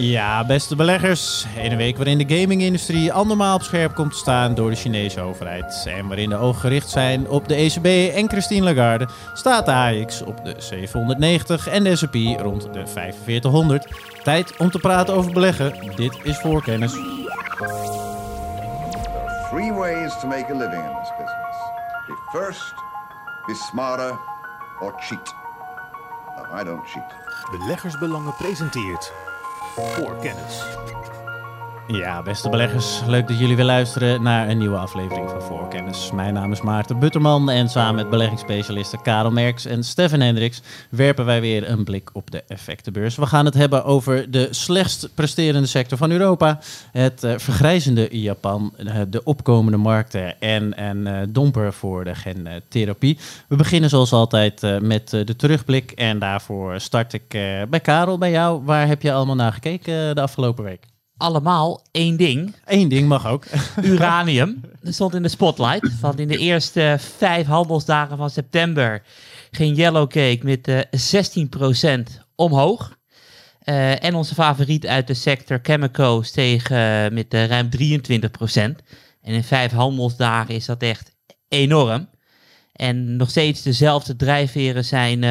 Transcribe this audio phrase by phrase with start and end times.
[0.00, 1.46] Ja, beste beleggers.
[1.56, 5.84] Een week waarin de gaming-industrie andermaal op scherp komt te staan door de Chinese overheid.
[5.86, 10.22] En waarin de ogen gericht zijn op de ECB en Christine Lagarde, staat de AX
[10.22, 13.86] op de 790 en de S&P rond de 4500.
[14.22, 15.92] Tijd om te praten over beleggen.
[15.96, 16.92] Dit is voorkennis.
[19.50, 21.56] Three ways to make a living in this business.
[22.06, 22.74] Be first,
[23.46, 24.18] be smarter,
[24.80, 25.34] or cheat.
[26.36, 27.14] No, I don't cheat.
[27.50, 29.12] Beleggersbelangen presenteert
[29.74, 30.62] voor kennis.
[31.92, 36.10] Ja, beste beleggers, leuk dat jullie weer luisteren naar een nieuwe aflevering van Voorkennis.
[36.12, 41.24] Mijn naam is Maarten Butterman en samen met beleggingsspecialisten Karel Merks en Stefan Hendricks werpen
[41.24, 43.16] wij weer een blik op de effectenbeurs.
[43.16, 46.58] We gaan het hebben over de slechtst presterende sector van Europa,
[46.92, 53.18] het uh, vergrijzende Japan, uh, de opkomende markten en een uh, domper voor de gentherapie.
[53.48, 57.28] We beginnen zoals altijd met de terugblik en daarvoor start ik
[57.68, 58.64] bij Karel, bij jou.
[58.64, 60.88] Waar heb je allemaal naar gekeken de afgelopen week?
[61.20, 62.54] Allemaal één ding.
[62.64, 63.44] Eén ding mag ook.
[63.82, 64.60] Uranium.
[64.82, 65.90] Dat stond in de spotlight.
[66.00, 69.02] Van in de eerste vijf handelsdagen van september
[69.50, 70.80] ging Yellowcake met uh,
[71.98, 72.02] 16%
[72.34, 72.98] omhoog.
[73.64, 77.78] Uh, en onze favoriet uit de sector Chemico steeg uh, met uh, ruim 23%.
[79.22, 81.16] En in vijf handelsdagen is dat echt
[81.48, 82.08] enorm.
[82.72, 85.22] En nog steeds dezelfde drijfveren zijn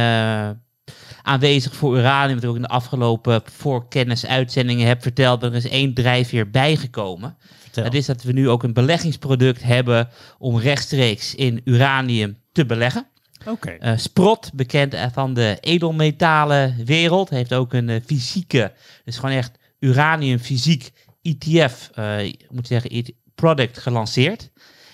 [1.29, 2.33] aanwezig voor uranium.
[2.33, 5.43] Wat ik ook in de afgelopen voorkennisuitzendingen heb verteld.
[5.43, 7.37] Er is één drijfveer bijgekomen.
[7.59, 7.83] Vertel.
[7.83, 13.07] Dat is dat we nu ook een beleggingsproduct hebben om rechtstreeks in uranium te beleggen.
[13.45, 13.77] Okay.
[13.81, 18.73] Uh, Sprott, bekend van de edelmetalen wereld, heeft ook een uh, fysieke,
[19.05, 20.91] dus gewoon echt uranium fysiek
[21.21, 24.49] ETF, uh, ik moet zeggen, product gelanceerd.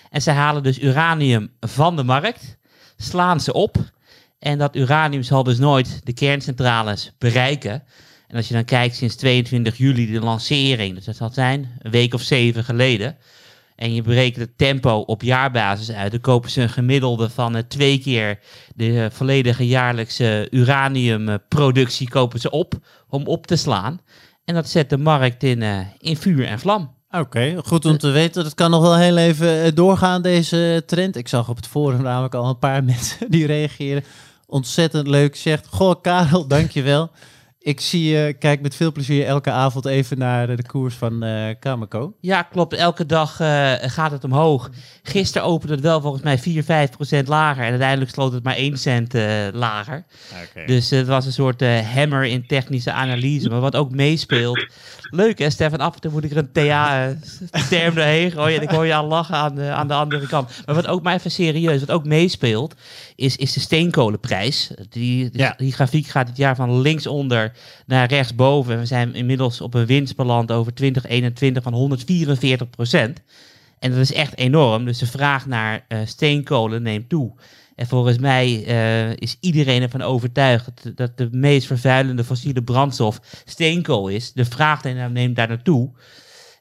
[0.09, 2.57] En ze halen dus uranium van de markt,
[2.97, 3.77] slaan ze op
[4.45, 7.83] en dat uranium zal dus nooit de kerncentrales bereiken.
[8.27, 11.91] En als je dan kijkt sinds 22 juli de lancering, dus dat zal zijn een
[11.91, 13.17] week of zeven geleden.
[13.75, 16.11] En je berekent het tempo op jaarbasis uit.
[16.11, 18.39] Dan kopen ze een gemiddelde van uh, twee keer
[18.75, 22.73] de uh, volledige jaarlijkse uraniumproductie kopen ze op
[23.09, 23.99] om op te slaan.
[24.43, 26.93] En dat zet de markt in, uh, in vuur en vlam.
[27.09, 28.43] Oké, goed om te weten.
[28.43, 31.15] Dat kan nog wel heel even doorgaan, deze trend.
[31.15, 34.03] Ik zag op het forum namelijk al een paar mensen die reageren
[34.45, 35.35] ontzettend leuk.
[35.35, 37.11] Zegt, goh Karel, dankjewel.
[37.65, 41.23] Ik zie je, kijk met veel plezier elke avond even naar de, de koers van
[41.23, 42.13] uh, Cameco.
[42.21, 42.73] Ja, klopt.
[42.73, 44.69] Elke dag uh, gaat het omhoog.
[45.03, 47.63] Gisteren opende het wel volgens mij 4, 5 procent lager.
[47.63, 50.05] En uiteindelijk sloot het maar 1 cent uh, lager.
[50.49, 50.65] Okay.
[50.65, 51.61] Dus het was een soort
[51.93, 53.49] hammer in technische analyse.
[53.49, 54.65] Maar wat ook meespeelt.
[55.09, 55.79] Leuk hè, Stefan?
[55.79, 58.57] Af en toe moet ik er een TA-term doorheen gooien.
[58.57, 60.49] En ik hoor je al lachen aan de, aan de andere kant.
[60.65, 62.75] Maar wat ook maar even serieus, wat ook meespeelt,
[63.15, 64.71] is, is de steenkolenprijs.
[64.89, 65.53] Die, die, ja.
[65.57, 67.51] die grafiek gaat dit jaar van linksonder
[67.85, 68.79] naar rechtsboven.
[68.79, 73.21] We zijn inmiddels op een winst beland over 2021 van 144 procent.
[73.79, 74.85] En dat is echt enorm.
[74.85, 77.33] Dus de vraag naar uh, steenkolen neemt toe.
[77.75, 83.19] En volgens mij uh, is iedereen ervan overtuigd dat, dat, de meest vervuilende fossiele brandstof
[83.45, 84.33] steenkool is.
[84.33, 85.91] De vraag neemt daar naartoe.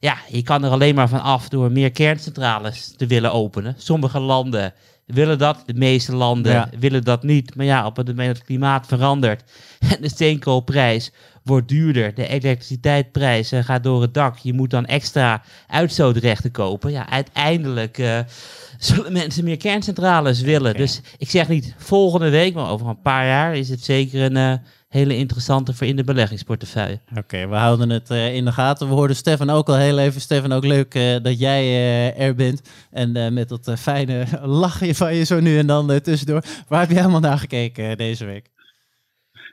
[0.05, 3.75] Ja, je kan er alleen maar van af door meer kerncentrales te willen openen.
[3.79, 4.73] Sommige landen
[5.07, 6.69] willen dat, de meeste landen ja.
[6.79, 7.55] willen dat niet.
[7.55, 9.45] Maar ja, op het moment dat het klimaat verandert
[9.95, 14.87] en de steenkoolprijs wordt duurder, de elektriciteitsprijs uh, gaat door het dak, je moet dan
[14.87, 16.91] extra uitstootrechten kopen.
[16.91, 18.19] Ja, uiteindelijk uh,
[18.79, 20.71] zullen mensen meer kerncentrales willen.
[20.71, 20.83] Okay.
[20.83, 24.37] Dus ik zeg niet volgende week, maar over een paar jaar is het zeker een
[24.37, 24.55] uh,
[24.95, 26.99] hele interessante voor in de beleggingsportefeuille.
[27.11, 28.89] Oké, okay, we houden het uh, in de gaten.
[28.89, 30.21] We hoorden Stefan ook al heel even.
[30.21, 32.89] Stefan, ook leuk uh, dat jij uh, er bent.
[32.93, 34.27] En met dat fijne
[34.63, 36.43] lachje van je zo nu en dan tussendoor.
[36.69, 38.47] Waar heb je helemaal naar gekeken deze week?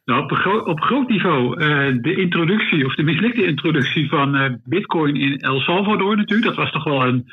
[0.06, 1.56] Nou, op, gro op groot niveau
[2.02, 6.48] de introductie, of de mislukte introductie van Bitcoin in El Salvador natuurlijk.
[6.48, 7.26] Dat was toch wel een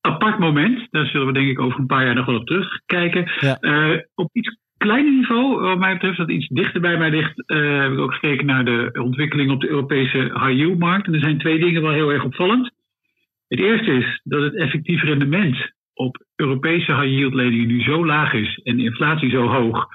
[0.00, 0.86] apart moment.
[0.90, 3.30] Daar zullen we denk ik over een paar jaar nog wel op terugkijken.
[3.40, 3.58] Ja.
[4.14, 7.92] op iets kleiner niveau, wat mij betreft, dat iets dichter bij mij ligt, uh, heb
[7.92, 11.06] ik ook gekeken naar de ontwikkeling op de Europese high yield markt.
[11.06, 12.72] En er zijn twee dingen wel heel erg opvallend.
[13.48, 18.32] Het eerste is dat het effectief rendement op Europese high yield leningen nu zo laag
[18.32, 19.86] is en de inflatie zo hoog,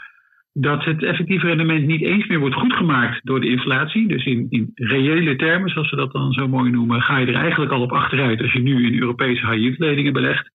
[0.54, 4.08] dat het effectief rendement niet eens meer wordt goedgemaakt door de inflatie.
[4.08, 7.42] Dus in, in reële termen, zoals we dat dan zo mooi noemen, ga je er
[7.42, 10.50] eigenlijk al op achteruit als je nu in Europese high yield leningen belegt.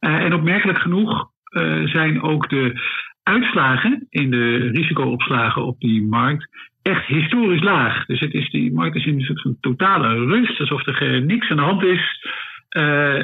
[0.00, 2.80] Uh, en opmerkelijk genoeg uh, zijn ook de
[3.24, 6.48] uitslagen in de risicoopslagen op die markt
[6.82, 8.06] echt historisch laag.
[8.06, 11.50] Dus het is, die markt is in een soort van totale rust, alsof er niks
[11.50, 12.26] aan de hand is.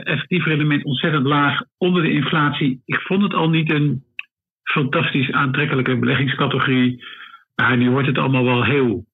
[0.05, 2.82] Effectief rendement ontzettend laag onder de inflatie.
[2.85, 4.05] Ik vond het al niet een
[4.62, 7.05] fantastisch aantrekkelijke beleggingscategorie.
[7.55, 9.06] Maar nu wordt het allemaal wel heel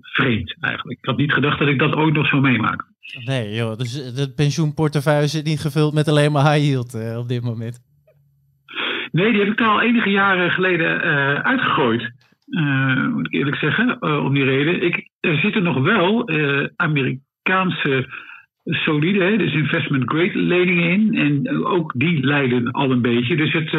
[0.00, 0.98] vreemd eigenlijk.
[0.98, 2.86] Ik had niet gedacht dat ik dat ooit nog zou meemaken.
[3.24, 3.76] Nee, joh.
[3.76, 7.80] Dus de pensioenportefeuille zit niet gevuld met alleen maar high yield op dit moment.
[9.12, 11.00] Nee, die heb ik al enige jaren geleden
[11.42, 12.12] uitgegooid.
[13.12, 14.82] moet ik eerlijk zeggen, om die reden.
[14.82, 16.28] Ik, er zitten nog wel
[16.76, 18.08] Amerikaanse
[18.64, 21.14] solide, dus investment grade leningen in.
[21.14, 23.36] En ook die leiden al een beetje.
[23.36, 23.70] Dus het,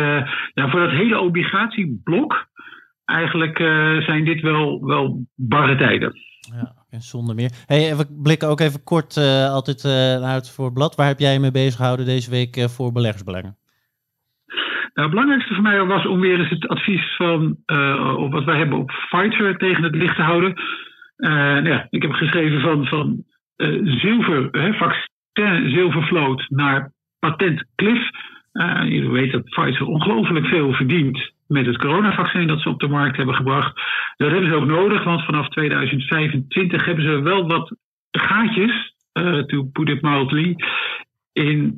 [0.72, 2.48] voor dat hele obligatieblok,
[3.06, 3.58] eigenlijk
[4.06, 6.14] zijn dit wel, wel barre tijden.
[6.56, 7.52] Ja, en zonder meer.
[7.66, 9.18] Hey, we blikken ook even kort
[9.50, 9.84] altijd
[10.22, 10.96] naar het voorblad.
[10.96, 13.58] Waar heb jij je mee bezig gehouden deze week voor beleggersbelangen?
[14.94, 18.58] Nou, het belangrijkste voor mij was om weer eens het advies van uh, wat wij
[18.58, 20.54] hebben op Pfizer tegen het licht te houden.
[21.18, 23.24] Uh, nou ja, ik heb geschreven van, van
[23.58, 28.10] uh, zilver, hè, vaccin zilvervloot naar patent cliff.
[28.88, 33.18] Je weet dat Pfizer ongelooflijk veel verdient met het coronavaccin dat ze op de markt
[33.18, 33.82] hebben gebracht.
[34.16, 37.76] Dat hebben ze ook nodig, want vanaf 2025 hebben ze wel wat
[38.12, 38.94] gaatjes,
[39.46, 40.56] to put it mildly,
[41.34, 41.78] in,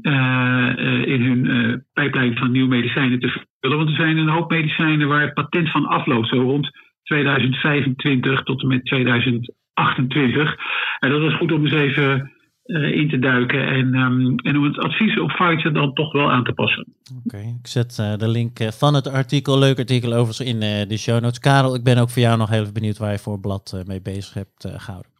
[1.05, 3.77] in hun pijplijn van nieuwe medicijnen te vullen.
[3.77, 6.71] Want er zijn een hoop medicijnen waar het patent van afloopt, zo rond
[7.03, 10.55] 2025 tot en met 2028.
[10.99, 12.31] En dat is goed om eens even
[12.65, 16.31] uh, in te duiken en, um, en om het advies op Pfizer dan toch wel
[16.31, 16.85] aan te passen.
[17.17, 20.97] Oké, okay, ik zet uh, de link van het artikel, leuk artikel overigens, in de
[20.97, 21.39] show notes.
[21.39, 24.33] Karel, ik ben ook voor jou nog heel benieuwd waar je voor blad mee bezig
[24.33, 25.11] hebt gehouden.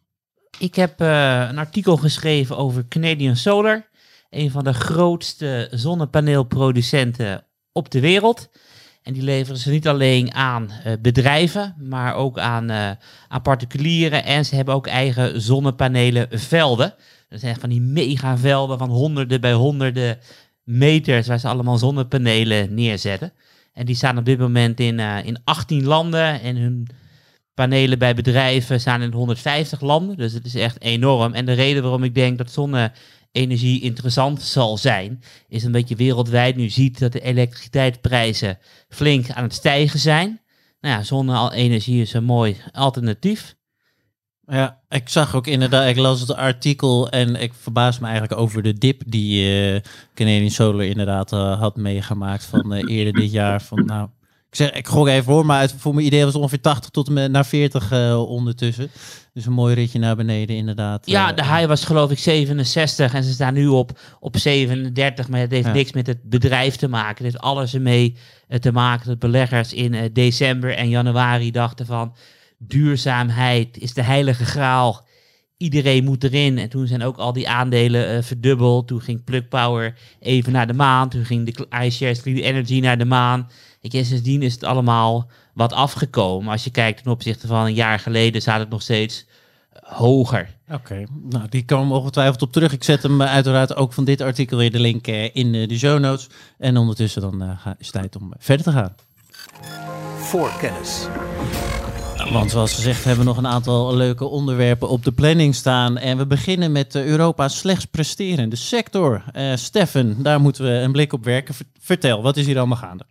[0.58, 3.85] Ik heb een artikel geschreven over Canadian Solar,
[4.30, 8.48] een van de grootste zonnepaneelproducenten op de wereld.
[9.02, 12.90] En die leveren ze niet alleen aan uh, bedrijven, maar ook aan, uh,
[13.28, 14.24] aan particulieren.
[14.24, 16.94] En ze hebben ook eigen zonnepanelenvelden.
[17.28, 20.18] Dat zijn van die megavelden van honderden bij honderden
[20.62, 23.32] meters waar ze allemaal zonnepanelen neerzetten.
[23.72, 26.40] En die staan op dit moment in, uh, in 18 landen.
[26.40, 26.88] En hun
[27.54, 30.16] panelen bij bedrijven staan in 150 landen.
[30.16, 31.34] Dus het is echt enorm.
[31.34, 32.92] En de reden waarom ik denk dat zonne
[33.36, 39.42] energie interessant zal zijn, is een beetje wereldwijd nu ziet dat de elektriciteitsprijzen flink aan
[39.42, 40.40] het stijgen zijn.
[40.80, 43.54] Nou ja, zonne-energie is een mooi alternatief.
[44.46, 48.62] Ja, ik zag ook inderdaad, ik las het artikel en ik verbaas me eigenlijk over
[48.62, 49.80] de dip die uh,
[50.14, 53.62] Canadian Solar inderdaad uh, had meegemaakt van uh, eerder dit jaar.
[53.62, 54.08] Van, nou,
[54.50, 56.90] ik, zeg, ik gok even hoor, maar uit, voor mijn idee was het ongeveer 80
[56.90, 58.90] tot met naar 40 ondertussen.
[59.36, 61.06] Dus een mooi ritje naar beneden, inderdaad.
[61.06, 65.28] Ja, de high was geloof ik 67 en ze staan nu op, op 37.
[65.28, 67.24] Maar het heeft niks met het bedrijf te maken.
[67.24, 68.16] Het heeft alles ermee
[68.60, 72.14] te maken dat beleggers in december en januari dachten van...
[72.58, 75.06] duurzaamheid is de heilige graal.
[75.56, 76.58] Iedereen moet erin.
[76.58, 78.88] En toen zijn ook al die aandelen uh, verdubbeld.
[78.88, 81.08] Toen ging Plug Power even naar de maan.
[81.08, 83.48] Toen ging de iShares Clean Energy naar de maan.
[83.86, 86.52] Ik en sindsdien is het allemaal wat afgekomen.
[86.52, 89.26] Als je kijkt ten opzichte van een jaar geleden, staat het nog steeds
[89.82, 90.56] hoger.
[90.70, 92.72] Oké, nou die komen ongetwijfeld op terug.
[92.72, 95.68] Ik zet hem eh, uiteraard ook van dit artikel weer de link uh, in uh,
[95.68, 96.28] de show notes.
[96.58, 98.94] En ondertussen dan uh, is het tijd om verder te gaan.
[100.16, 101.06] Voor kennis.
[102.32, 105.98] Want zoals gezegd hebben we nog een aantal leuke onderwerpen op de planning staan.
[105.98, 109.22] En we beginnen met Europa's slechts presterende sector.
[109.54, 111.54] Steffen, daar moeten we een blik op werken.
[111.80, 113.04] Vertel, wat is hier allemaal gaande?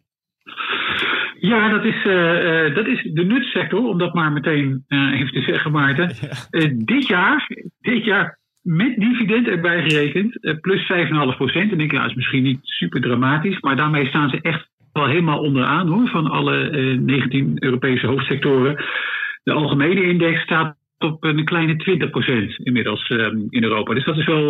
[1.40, 5.34] Ja, dat is, uh, uh, dat is de nutsector, om dat maar meteen uh, even
[5.34, 6.12] te zeggen, Maarten.
[6.22, 6.70] Ja.
[6.86, 7.50] dit jaar,
[7.82, 10.92] dit jaar met dividend erbij gerekend, plus
[11.32, 11.72] 5,5 procent.
[11.72, 15.08] En ik, ja, dat is misschien niet super dramatisch, maar daarmee staan ze echt wel
[15.08, 18.84] helemaal onderaan hoor, van alle 19 Europese hoofdsectoren.
[19.44, 23.10] De algemene index staat op een kleine 20 procent inmiddels
[23.50, 23.94] in Europa.
[23.94, 24.50] Dus dat is wel,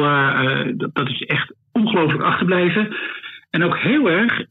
[0.78, 2.96] dat, dat is echt ongelooflijk achterblijven.
[3.50, 4.50] En ook heel erg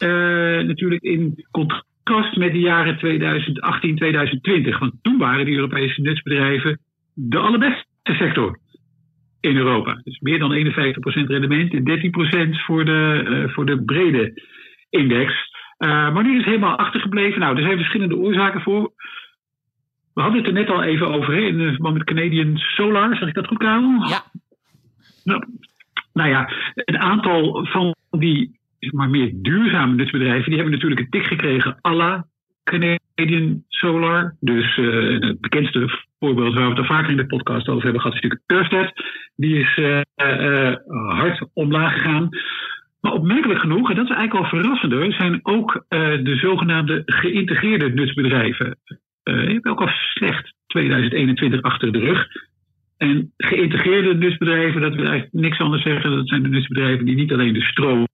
[0.66, 4.78] natuurlijk in contrast contrast met de jaren 2018, 2020.
[4.78, 6.78] Want toen waren die Europese nutsbedrijven
[7.14, 8.58] de allerbeste sector
[9.40, 10.00] in Europa.
[10.04, 11.84] Dus meer dan 51% rendement en
[12.56, 14.42] 13% voor de, uh, voor de brede
[14.90, 15.32] index.
[15.78, 17.40] Uh, maar nu is het helemaal achtergebleven.
[17.40, 18.92] Nou, er zijn verschillende oorzaken voor.
[20.14, 23.16] We hadden het er net al even over hè, in verband met Canadian Solar.
[23.16, 24.08] Zeg ik dat goed, Karel?
[24.08, 24.22] Ja.
[25.24, 25.44] Nou,
[26.12, 28.58] nou ja, een aantal van die
[28.90, 32.26] maar meer duurzame nutsbedrijven, die hebben natuurlijk een tik gekregen à la
[32.64, 34.36] Canadian Solar.
[34.40, 38.00] Dus uh, het bekendste voorbeeld waar we het al vaker in de podcast over hebben
[38.00, 38.92] gehad, is natuurlijk Ørsted.
[39.36, 40.74] Die is uh, uh,
[41.18, 42.28] hard omlaag gegaan.
[43.00, 48.76] Maar opmerkelijk genoeg, en dat is eigenlijk al verrassender, zijn ook de zogenaamde geïntegreerde nutsbedrijven.
[49.22, 52.26] je hebt ook al slecht 2021 achter de rug.
[52.96, 56.10] En geïntegreerde nutsbedrijven, dat wil eigenlijk niks anders zeggen.
[56.10, 58.06] Dat zijn de nutsbedrijven die niet alleen de stroom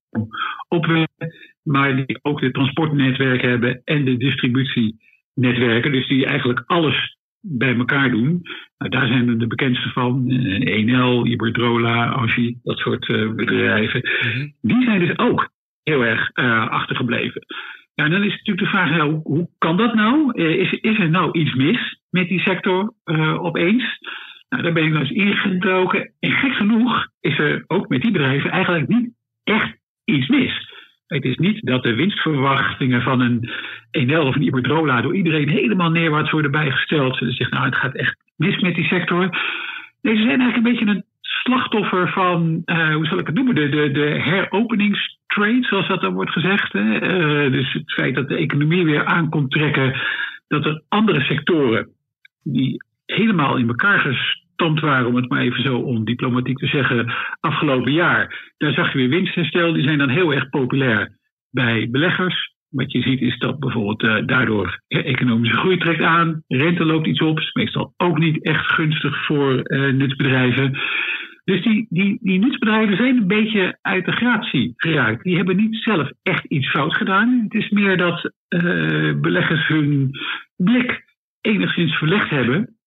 [0.68, 5.92] opwekken, maar die ook de transportnetwerken hebben en de distributienetwerken.
[5.92, 8.42] Dus die eigenlijk alles bij elkaar doen.
[8.78, 10.30] Nou, daar zijn de bekendste van.
[10.30, 14.00] Uh, Enel, Iberdrola, Angie, dat soort uh, bedrijven.
[14.00, 14.48] Mhm.
[14.60, 15.50] Die zijn dus ook
[15.82, 17.44] heel erg uh, achtergebleven.
[17.94, 20.42] Ja, en dan is natuurlijk de vraag, nou, hoe, kan dat nou?
[20.42, 22.94] is, is er nou iets mis met die sector
[23.38, 23.98] opeens?
[24.48, 26.12] Nou, daar ben ik nou eens ingedoken.
[26.20, 29.10] En gek genoeg is er ook met die bedrijven eigenlijk niet
[29.44, 29.79] echt
[30.10, 30.68] iets mis.
[31.06, 33.50] Het is niet dat de winstverwachtingen van een
[33.90, 37.16] Enel of een Iberdrola door iedereen helemaal neerwaarts worden bijgesteld.
[37.16, 39.18] Ze zeggen, nou, het gaat echt mis met die sector.
[40.02, 43.54] Nee, ze zijn eigenlijk een beetje een slachtoffer van, uh, hoe zal ik het noemen,
[43.54, 46.72] de, de, de heropeningstrade, zoals dat dan wordt gezegd.
[46.72, 46.84] Hè?
[46.84, 50.00] Uh, dus het feit dat de economie weer aan komt trekken,
[50.48, 51.88] dat er andere sectoren
[52.42, 54.00] die helemaal in elkaar
[54.80, 58.52] waren, om het maar even zo ondiplomatiek te zeggen, afgelopen jaar.
[58.56, 61.18] Daar zag je weer winstherstel, die zijn dan heel erg populair
[61.50, 62.54] bij beleggers.
[62.68, 67.20] Wat je ziet is dat bijvoorbeeld uh, daardoor economische groei trekt aan, rente loopt iets
[67.20, 70.78] op, is meestal ook niet echt gunstig voor uh, nutsbedrijven.
[71.44, 75.22] Dus die, die, die nutsbedrijven zijn een beetje uit de gratie geraakt.
[75.22, 77.40] Die hebben niet zelf echt iets fout gedaan.
[77.42, 80.10] Het is meer dat uh, beleggers hun
[80.56, 81.04] blik
[81.40, 82.79] enigszins verlegd hebben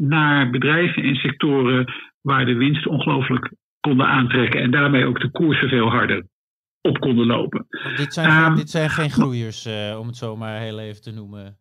[0.00, 5.68] naar bedrijven en sectoren waar de winst ongelooflijk konden aantrekken en daarmee ook de koersen
[5.68, 6.24] veel harder
[6.80, 7.66] op konden lopen.
[7.96, 11.12] Dit zijn, um, dit zijn geen groeiers, uh, om het zo maar heel even te
[11.12, 11.56] noemen.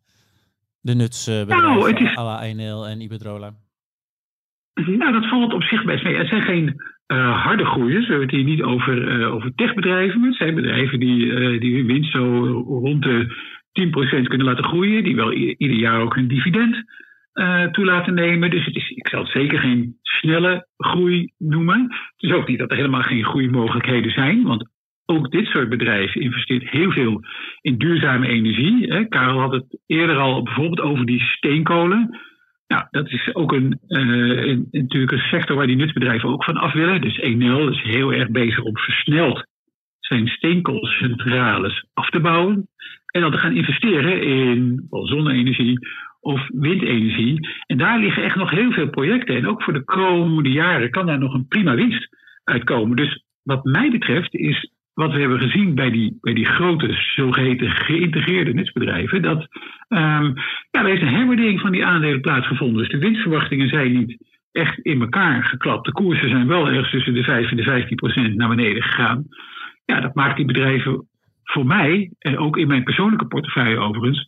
[0.81, 3.53] De nutsbedrijven, uh, nou, is, Enel en Iberdrola.
[4.74, 6.15] Nou, dat valt op zich best mee.
[6.15, 8.05] Het zijn geen uh, harde groeiers.
[8.05, 10.24] We hebben het hier niet over, uh, over techbedrijven.
[10.24, 13.27] Het zijn bedrijven die, die hun winst zo rond de
[14.21, 15.03] 10% kunnen laten groeien.
[15.03, 16.83] Die wel ieder jaar ook een dividend
[17.39, 18.50] uh, toe laten nemen.
[18.50, 21.81] Dus het is, ik zal het zeker geen snelle groei noemen.
[21.81, 24.43] Het is ook niet dat er helemaal geen groeimogelijkheden zijn.
[24.43, 24.69] Want
[25.05, 27.22] ook dit soort bedrijven investeert heel veel
[27.62, 28.93] in duurzame energie.
[28.93, 29.08] Hè.
[29.08, 32.19] Karel had het eerder al bijvoorbeeld over die steenkolen.
[32.67, 36.58] Nou, dat is ook een, uh, een, natuurlijk een sector waar die nutsbedrijven ook van
[36.58, 37.01] af willen.
[37.01, 39.48] Dus Enel is heel erg bezig om versneld
[40.00, 42.67] zijn steenkoolcentrales af te bouwen.
[43.05, 45.79] En dan te gaan investeren in zonne-energie
[46.19, 47.47] of windenergie.
[47.65, 49.35] En daar liggen echt nog heel veel projecten.
[49.35, 52.09] En ook voor de komende jaren kan daar nog een prima winst
[52.43, 52.95] uitkomen.
[52.95, 57.71] Dus wat mij betreft is wat we hebben gezien bij die, bij die grote zogeheten
[57.71, 59.47] geïntegreerde nutsbedrijven, dat
[59.88, 60.33] um,
[60.71, 62.77] ja, er heeft een herwaardering van die aandelen plaatsgevonden.
[62.77, 64.17] Dus de winstverwachtingen zijn niet
[64.51, 65.85] echt in elkaar geklapt.
[65.85, 69.23] De koersen zijn wel ergens tussen de 5 en de 15 procent naar beneden gegaan.
[69.85, 71.07] Ja, dat maakt die bedrijven
[71.43, 74.25] voor mij, en ook in mijn persoonlijke portefeuille overigens,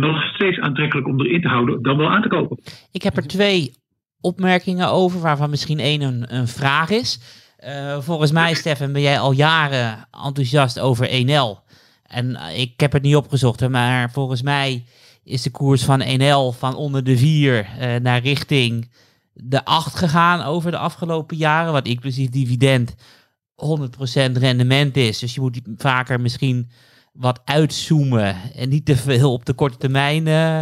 [0.00, 2.58] nog steeds aantrekkelijk om erin te houden dan wel aan te kopen.
[2.92, 3.72] Ik heb er twee
[4.20, 7.20] opmerkingen over, waarvan misschien één een, een vraag is.
[7.64, 11.62] Uh, volgens mij, Stefan, ben jij al jaren enthousiast over Enel.
[12.06, 14.84] En uh, ik heb het niet opgezocht, maar volgens mij
[15.24, 18.90] is de koers van Enel van onder de 4 uh, naar richting
[19.32, 21.72] de 8 gegaan over de afgelopen jaren.
[21.72, 25.18] Wat inclusief dividend 100% rendement is.
[25.18, 26.70] Dus je moet vaker misschien
[27.18, 30.60] wat uitzoomen en niet te veel op de korte termijn uh,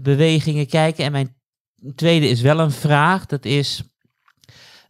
[0.00, 1.04] bewegingen kijken.
[1.04, 1.36] En mijn
[1.94, 3.26] tweede is wel een vraag.
[3.26, 3.82] Dat is,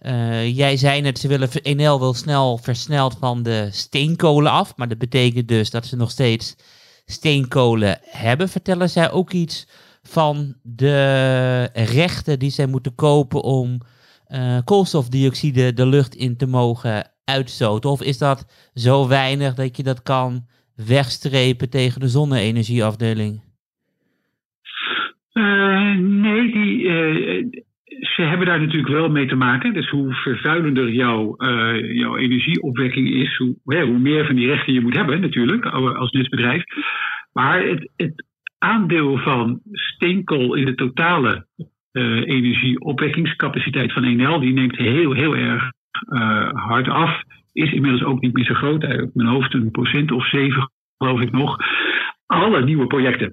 [0.00, 4.76] uh, jij zei net, ze willen Enel wil snel versneld van de steenkolen af.
[4.76, 6.54] Maar dat betekent dus dat ze nog steeds
[7.04, 8.48] steenkolen hebben.
[8.48, 9.66] Vertellen zij ook iets
[10.02, 13.80] van de rechten die zij moeten kopen om
[14.64, 17.90] koolstofdioxide de lucht in te mogen uitstoten?
[17.90, 18.44] Of is dat
[18.74, 23.44] zo weinig dat je dat kan wegstrepen tegen de zonne-energieafdeling?
[25.32, 27.44] Uh, nee, die, uh,
[27.84, 29.74] ze hebben daar natuurlijk wel mee te maken.
[29.74, 34.80] Dus hoe vervuilender jouw, uh, jouw energieopwekking is, hoe, hoe meer van die rechten je
[34.80, 36.64] moet hebben, natuurlijk, als netsbedrijf.
[37.32, 38.24] Maar het, het
[38.58, 41.46] aandeel van steenkool in de totale
[42.24, 45.70] energieopwekkingscapaciteit van Enel, die neemt heel, heel erg
[46.52, 47.22] hard af
[47.56, 48.84] is inmiddels ook niet meer zo groot.
[48.84, 51.56] Op mijn hoofd een procent of zeven, geloof ik nog.
[52.26, 53.32] Alle nieuwe projecten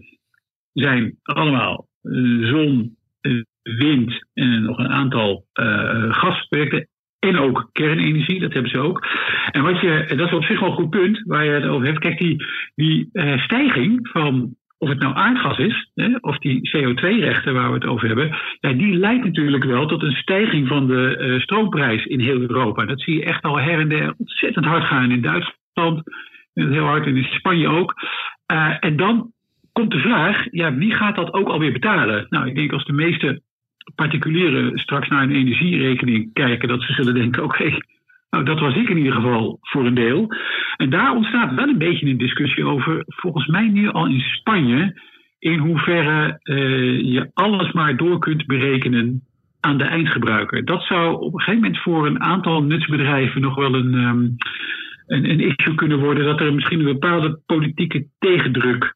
[0.74, 6.88] zijn allemaal uh, zon, uh, wind en nog een aantal uh, gasprojecten.
[7.20, 9.08] En ook kernenergie, dat hebben ze ook.
[9.52, 11.86] En wat je, dat is op zich wel een goed punt waar je het over
[11.86, 12.00] hebt.
[12.00, 17.68] Kijk, die, die stijging van of het nou aardgas is, hè, of die CO2-rechten waar
[17.68, 18.38] we het over hebben,
[18.78, 22.86] die leidt natuurlijk wel tot een stijging van de uh, stroomprijs in heel Europa.
[22.86, 26.02] Dat zie je echt al her en der ontzettend hard gaan in Duitsland,
[26.54, 27.94] heel hard in Spanje ook.
[28.52, 29.32] Uh, en dan
[29.72, 32.26] komt de vraag, ja, wie gaat dat ook alweer betalen?
[32.30, 33.42] Nou, ik denk als de meeste
[33.96, 37.78] particulieren straks naar een energierekening kijken, dat ze zullen denken, oké,
[38.34, 40.28] nou, dat was ik in ieder geval voor een deel.
[40.78, 45.02] En daar ontstaat wel een beetje een discussie over, volgens mij nu al in Spanje.
[45.40, 46.40] in hoeverre
[47.04, 49.24] je alles maar door kunt berekenen
[49.60, 50.66] aan de eindgebruiker.
[50.66, 54.36] Dat zou op een gegeven moment voor een aantal nutsbedrijven nog wel een, um,
[55.06, 56.26] een, een, issue kunnen worden.
[56.26, 58.96] Dat er misschien een bepaalde politieke tegendruk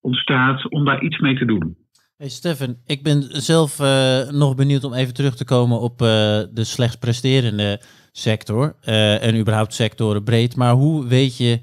[0.00, 1.76] ontstaat om daar iets mee te doen.
[2.16, 6.08] Hey Stefan, ik ben zelf uh, nog benieuwd om even terug te komen op uh,
[6.52, 7.80] de slechts presterende
[8.12, 8.76] sector.
[8.84, 10.56] Uh, en überhaupt sectoren breed.
[10.56, 11.60] Maar hoe weet je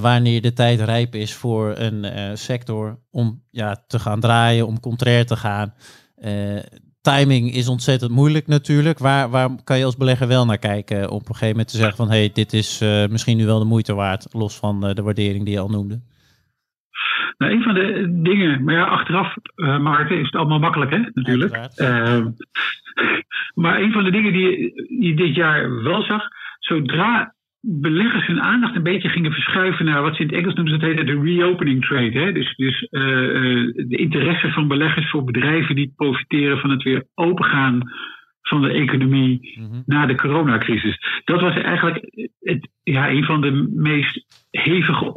[0.00, 5.26] wanneer de tijd rijp is voor een sector om ja, te gaan draaien, om contrair
[5.26, 5.74] te gaan?
[7.00, 8.98] timing is ontzettend moeilijk natuurlijk.
[8.98, 11.96] Waar, waar kan je als belegger wel naar kijken op een gegeven moment te zeggen
[11.96, 15.44] van hé, hey, dit is misschien nu wel de moeite waard, los van de waardering
[15.44, 16.00] die je al noemde?
[17.38, 20.98] Nou, een van de dingen, maar ja, achteraf, uh, Maarten, is het allemaal makkelijk, hè,
[21.12, 21.54] natuurlijk.
[21.74, 22.30] Ehm,
[23.62, 26.28] maar een van de dingen die je dit jaar wel zag,
[26.58, 30.80] zodra beleggers hun aandacht een beetje gingen verschuiven naar wat ze in het Engels noemen,
[30.80, 32.18] dat heet de reopening trade.
[32.18, 32.32] Hè?
[32.32, 33.00] Dus, dus uh,
[33.74, 37.90] de interesse van beleggers voor bedrijven die profiteren van het weer opengaan
[38.42, 39.82] van de economie mm -hmm.
[39.86, 41.22] na de coronacrisis.
[41.24, 45.14] Dat was eigenlijk het, ja, een van de meest hevige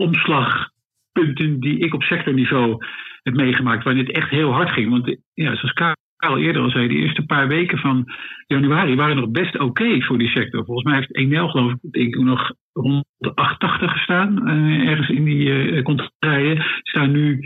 [1.16, 2.78] omslagpunten die ik op sectorniveau
[3.24, 4.90] heb meegemaakt, wanneer het echt heel hard ging.
[4.90, 8.06] Want ja, zoals al eerder al zei, de eerste paar weken van
[8.48, 10.66] januari waren nog best oké voor die sector.
[10.66, 15.82] Volgens mij heeft Enel geloof ik, nog rond de 880 gestaan, uh, ergens in die
[15.82, 16.64] contraien.
[16.82, 17.40] Staan nu,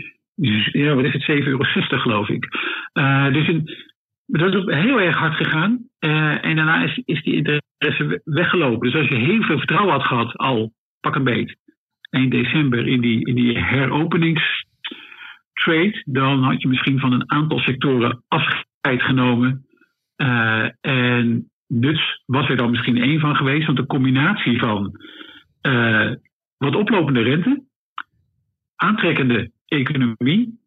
[0.72, 2.46] ja, wat is het, 7,60 euro geloof ik.
[2.98, 3.46] Uh, dus
[4.26, 5.78] dat is ook heel erg hard gegaan.
[6.40, 8.90] en daarna is, is die interesse weggelopen.
[8.90, 11.56] Dus als je heel veel vertrouwen had gehad, al pak een beet,
[12.10, 14.64] 1 december in die, in die heropenings
[15.52, 19.64] trade, dan had je misschien van een aantal sectoren afscheid genomen.
[20.16, 25.00] Uh, en nuts was er dan misschien één van geweest, want de combinatie van
[25.62, 26.10] uh,
[26.56, 27.64] wat oplopende rente,
[28.76, 30.58] aantrekkende economie,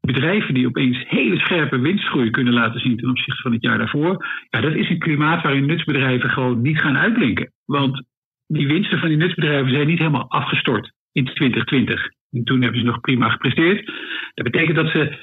[0.00, 4.26] bedrijven die opeens hele scherpe winstgroei kunnen laten zien ten opzichte van het jaar daarvoor,
[4.50, 7.52] ja, dat is een klimaat waarin nutsbedrijven gewoon niet gaan uitblinken.
[7.64, 8.04] Want
[8.52, 12.08] die winsten van die nutsbedrijven zijn niet helemaal afgestort in 2020.
[12.30, 13.86] En toen hebben ze nog prima gepresteerd.
[14.34, 15.18] Dat betekent dat ze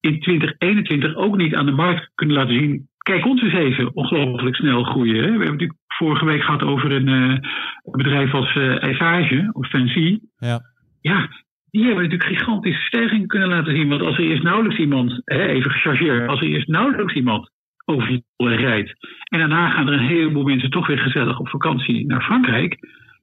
[0.00, 2.88] in 2021 ook niet aan de markt kunnen laten zien.
[2.98, 5.14] Kijk ons eens even ongelooflijk snel groeien.
[5.14, 5.22] Hè?
[5.22, 7.38] We hebben natuurlijk vorige week gehad over een, uh,
[7.82, 10.18] bedrijf als uh, Eiffage of Fancy.
[10.38, 10.60] Ja.
[11.00, 11.28] ja,
[11.70, 13.88] die hebben natuurlijk gigantische stijgingen kunnen laten zien.
[13.88, 17.50] Want als er eerst nauwelijks iemand, hè, even gechargeerd, als er eerst nauwelijks iemand
[17.84, 18.94] over die rijdt.
[19.24, 22.76] En daarna gaan er een heleboel mensen toch weer gezellig op vakantie naar Frankrijk.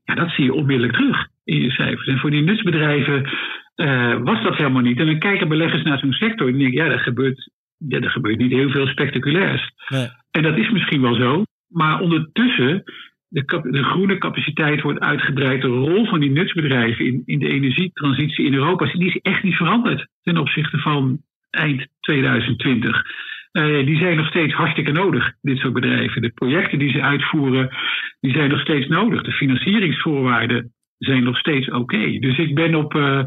[0.03, 2.07] Ja, dat zie je onmiddellijk terug in je cijfers.
[2.07, 3.29] En voor die nutsbedrijven
[3.75, 4.99] uh, was dat helemaal niet.
[4.99, 8.37] En dan kijken beleggers naar zo'n sector en denken, ja, er gebeurt, ja, er gebeurt
[8.37, 9.71] niet heel veel spectaculairs.
[9.89, 10.07] Nee.
[10.31, 12.83] En dat is misschien wel zo, maar ondertussen,
[13.27, 15.61] de, de groene capaciteit wordt uitgebreid.
[15.61, 19.55] De rol van die nutsbedrijven in, in de energietransitie in Europa, die is echt niet
[19.55, 23.03] veranderd ten opzichte van eind 2020.
[23.51, 26.21] Uh, die zijn nog steeds hartstikke nodig, dit soort bedrijven.
[26.21, 27.69] De projecten die ze uitvoeren,
[28.19, 29.21] die zijn nog steeds nodig.
[29.21, 32.19] De financieringsvoorwaarden zijn nog steeds oké.
[32.19, 33.23] Dus ik ben op, uh,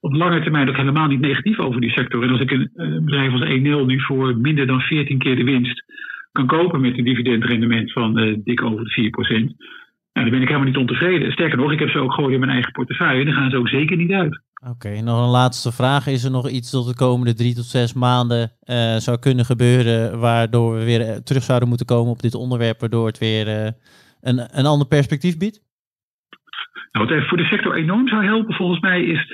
[0.00, 2.22] op lange termijn ook helemaal niet negatief over die sector.
[2.22, 2.70] En als ik een,
[3.04, 5.84] bedrijf als 1.0 nu voor minder dan 14 keer de winst
[6.32, 9.66] kan kopen met een dividendrendement van uh, dik over de 4%.
[10.16, 11.32] Nou, dan ben ik helemaal niet ontevreden.
[11.32, 13.24] Sterker nog, ik heb ze ook gewoon in mijn eigen portefeuille.
[13.24, 14.40] Dan gaan ze ook zeker niet uit.
[14.60, 16.06] Oké, okay, nog een laatste vraag.
[16.06, 20.18] Is er nog iets dat de komende drie tot zes maanden uh, zou kunnen gebeuren...
[20.18, 22.80] waardoor we weer terug zouden moeten komen op dit onderwerp...
[22.80, 23.64] waardoor het weer uh,
[24.20, 25.62] een, een ander perspectief biedt?
[26.92, 29.32] Nou, wat voor de sector enorm zou helpen volgens mij is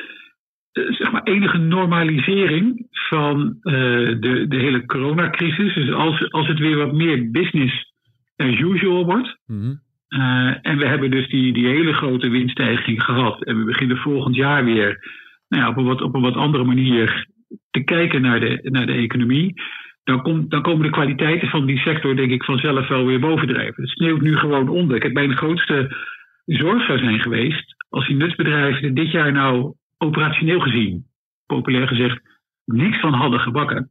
[0.73, 5.75] uh, zeg maar enige normalisering van de, de hele coronacrisis.
[5.75, 7.93] Dus als, als het weer wat meer business
[8.37, 9.39] as usual wordt.
[9.47, 9.81] Mm -hmm.
[10.13, 13.45] Uh, en we hebben dus die, die hele grote winststijging gehad.
[13.45, 15.11] En we beginnen volgend jaar weer
[15.49, 17.27] nou ja, op, een wat, op een wat andere manier
[17.71, 19.63] te kijken naar de, naar de economie.
[20.05, 23.83] Dan, dan komen de kwaliteiten van die sector, denk ik, vanzelf wel weer bovendrijven.
[23.83, 24.99] Het sneeuwt nu gewoon onder.
[24.99, 25.97] Kijk, bij de grootste
[26.45, 31.07] zorg zou zijn geweest als die nutsbedrijven dit jaar nou operationeel gezien,
[31.47, 32.21] populair gezegd,
[32.65, 33.91] niks van hadden gebakken.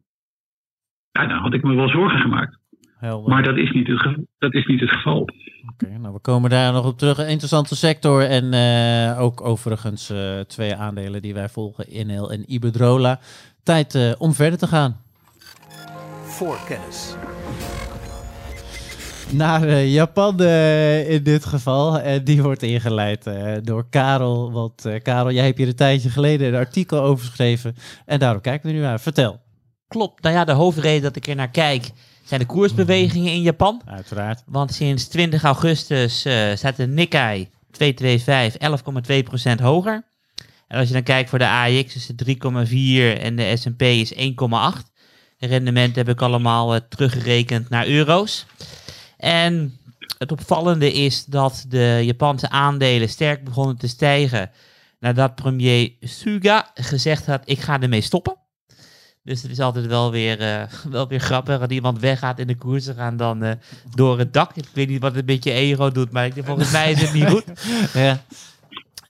[1.11, 2.60] Ja, dan had ik me wel zorgen gemaakt.
[3.01, 3.29] Helder.
[3.29, 5.21] Maar dat is niet het, dat is niet het geval.
[5.21, 5.31] Oké,
[5.71, 7.17] okay, nou we komen daar nog op terug.
[7.17, 12.53] Een interessante sector en uh, ook overigens uh, twee aandelen die wij volgen, Inel en
[12.53, 13.19] Iberdrola.
[13.63, 15.01] Tijd uh, om verder te gaan.
[16.23, 17.15] Voorkennis
[19.33, 21.99] naar uh, Japan uh, in dit geval.
[21.99, 24.51] En die wordt ingeleid uh, door Karel.
[24.51, 27.75] Want Karel, jij hebt hier een tijdje geleden een artikel over geschreven.
[28.05, 28.99] En daarom kijken we nu naar.
[28.99, 29.39] Vertel.
[29.87, 30.23] Klopt.
[30.23, 31.91] Nou ja, de hoofdreden dat ik er naar kijk
[32.31, 33.81] zijn de koersbewegingen in Japan.
[33.85, 34.43] Uiteraard.
[34.45, 36.19] Want sinds 20 augustus
[36.53, 40.03] staat de Nikkei 225 11,2% hoger.
[40.67, 44.13] En als je dan kijkt voor de AX is het 3,4 en de S&P is
[44.13, 44.19] 1,8.
[45.37, 48.45] Rendement heb ik allemaal uh, teruggerekend naar euro's.
[49.17, 49.79] En
[50.17, 54.51] het opvallende is dat de Japanse aandelen sterk begonnen te stijgen
[54.99, 58.35] nadat premier Suga gezegd had, ik ga ermee stoppen.
[59.23, 61.59] Dus het is altijd wel weer, uh, wel weer grappig.
[61.59, 63.51] Als iemand weggaat in de koers, ze gaan dan uh,
[63.95, 64.55] door het dak.
[64.55, 67.43] Ik weet niet wat een beetje euro doet, maar volgens mij is het niet goed.
[67.93, 68.23] ja.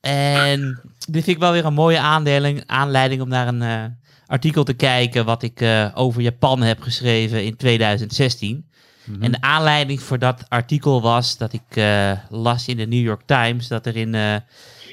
[0.02, 3.84] En dit vind ik wel weer een mooie aandeling, aanleiding om naar een uh,
[4.26, 8.66] artikel te kijken wat ik over Japan heb geschreven in 2016.
[9.04, 9.24] Mhm.
[9.24, 11.84] En de aanleiding voor dat artikel was dat ik
[12.30, 14.16] las in de New York Times dat er in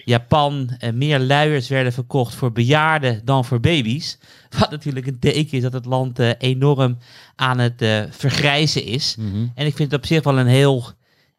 [0.09, 4.19] Japan uh, meer luiers werden verkocht voor bejaarden dan voor baby's.
[4.59, 6.99] Wat natuurlijk een teken is dat het land uh, enorm
[7.35, 9.17] aan het uh, vergrijzen is.
[9.17, 9.47] Mhm.
[9.55, 10.91] En ik vind het op zich wel een heel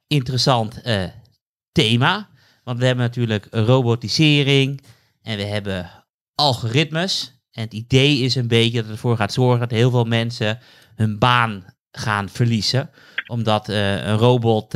[0.08, 0.82] interessant
[1.72, 2.30] thema.
[2.64, 4.82] Want we hebben natuurlijk robotisering
[5.22, 5.90] en we hebben
[6.36, 7.42] algoritmes.
[7.52, 10.60] En het idee is een beetje dat het ervoor gaat zorgen dat heel veel mensen
[10.96, 12.90] hun baan gaan verliezen.
[13.28, 14.74] Omdat een robot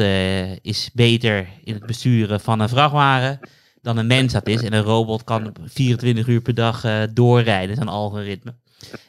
[0.62, 3.40] is beter in het besturen van een vrachtwagen
[3.84, 4.62] dan een mens dat is.
[4.62, 8.56] En een robot kan 24 uur per dag uh, doorrijden, een algoritme.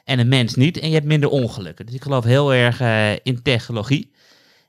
[0.04, 0.78] En een mens niet.
[0.78, 1.86] En je hebt minder ongelukken.
[1.86, 4.12] Dus ik geloof heel erg uh, in technologie.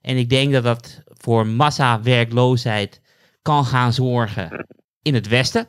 [0.01, 3.01] En ik denk dat dat voor massa-werkloosheid
[3.41, 4.65] kan gaan zorgen
[5.01, 5.67] in het Westen.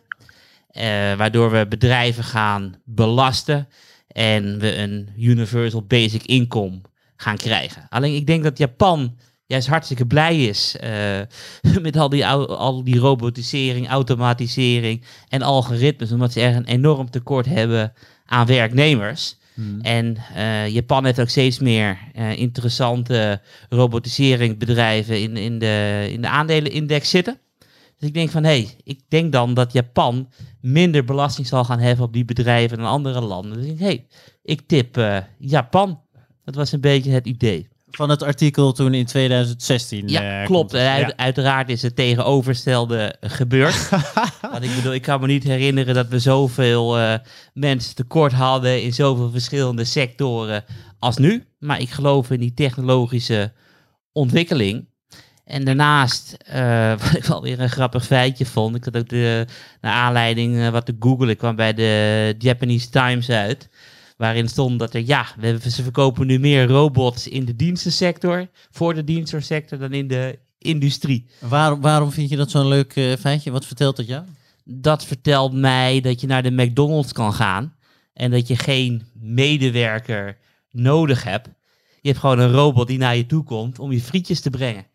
[0.71, 0.83] Uh,
[1.15, 3.69] waardoor we bedrijven gaan belasten
[4.09, 6.81] en we een universal basic income
[7.17, 7.87] gaan krijgen.
[7.89, 11.21] Alleen ik denk dat Japan juist hartstikke blij is uh,
[11.83, 17.47] met al die, al die robotisering, automatisering en algoritmes, omdat ze er een enorm tekort
[17.47, 17.93] hebben
[18.27, 19.37] aan werknemers.
[19.55, 19.81] Hmm.
[19.81, 26.29] En uh, Japan heeft ook steeds meer uh, interessante robotiseringbedrijven in, in, de, in de
[26.29, 27.39] aandelenindex zitten.
[27.99, 30.29] Dus ik denk van, hé, hey, ik denk dan dat Japan
[30.61, 33.53] minder belasting zal gaan hebben op die bedrijven dan andere landen.
[33.53, 34.07] Dus ik denk, hé, hey,
[34.43, 36.01] ik tip Japan.
[36.45, 40.09] Dat was een beetje het idee van het artikel toen in 2016.
[40.09, 40.75] Ja, uh, klopt.
[41.17, 43.89] Uiteraard is het tegenovergestelde gebeurd.
[44.53, 47.15] Want ik bedoel, ik kan me niet herinneren dat we zoveel uh,
[47.55, 50.65] mensen tekort hadden in zoveel verschillende sectoren
[50.99, 51.45] als nu.
[51.59, 53.53] Maar ik geloof in die technologische
[54.13, 54.89] ontwikkeling.
[55.45, 59.47] En daarnaast, uh, wat ik wel weer een grappig feitje vond, ik had ook de,
[59.81, 63.69] naar aanleiding wat te googlen, ik kwam bij de Japanese Times uit
[64.17, 68.95] waarin stond dat er, ja, we, ze verkopen nu meer robots in de dienstensector, voor
[68.95, 71.27] de dienstensector, dan in de industrie.
[71.39, 73.51] Waarom, waarom vind je dat zo'n leuk uh, feitje?
[73.51, 74.25] Wat vertelt dat jou?
[74.65, 77.75] Dat vertelt mij dat je naar de McDonald's kan gaan
[78.13, 80.39] en dat je geen medewerker
[80.71, 81.49] nodig hebt.
[82.01, 84.87] Je hebt gewoon een robot die naar je toe komt om je frietjes te brengen.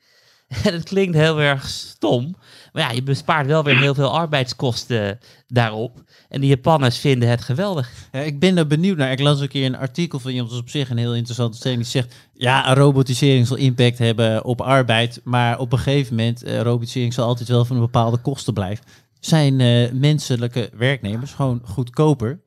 [0.63, 2.35] En het klinkt heel erg stom,
[2.73, 6.03] maar ja, je bespaart wel weer heel veel arbeidskosten daarop.
[6.29, 7.91] En de Japanners vinden het geweldig.
[8.11, 9.11] Ja, ik ben er benieuwd naar.
[9.11, 11.57] Ik las een keer een artikel van iemand, dat is op zich een heel interessante
[11.57, 11.81] stelling.
[11.81, 15.21] Die zegt, ja, robotisering zal impact hebben op arbeid.
[15.23, 18.85] Maar op een gegeven moment, uh, robotisering zal altijd wel van een bepaalde kosten blijven.
[19.19, 22.39] Zijn uh, menselijke werknemers gewoon goedkoper?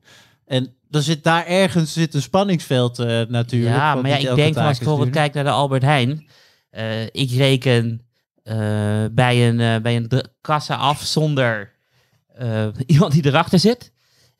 [0.45, 3.75] En dan zit daar ergens zit een spanningsveld uh, natuurlijk.
[3.75, 6.27] Ja, maar ja, ik denk als ik bijvoorbeeld kijk naar de Albert Heijn.
[7.11, 8.01] Ik reken
[9.11, 10.11] bij, een, bij een
[10.41, 11.73] kassa af zonder
[12.85, 13.93] iemand die erachter zit.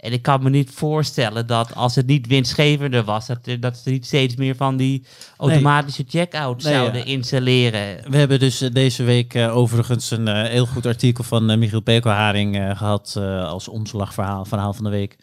[0.06, 3.90] En ik kan me niet voorstellen dat als het niet winstgevender was, dat, dat ze
[3.90, 5.06] niet steeds meer van die
[5.38, 8.12] automatische checkout zouden installeren.
[8.12, 11.58] We hebben dus eh, deze week uh, overigens een uh, heel goed artikel van uh,
[11.58, 15.18] Michiel Pekelharing gehad als omslagverhaal verhaal van de week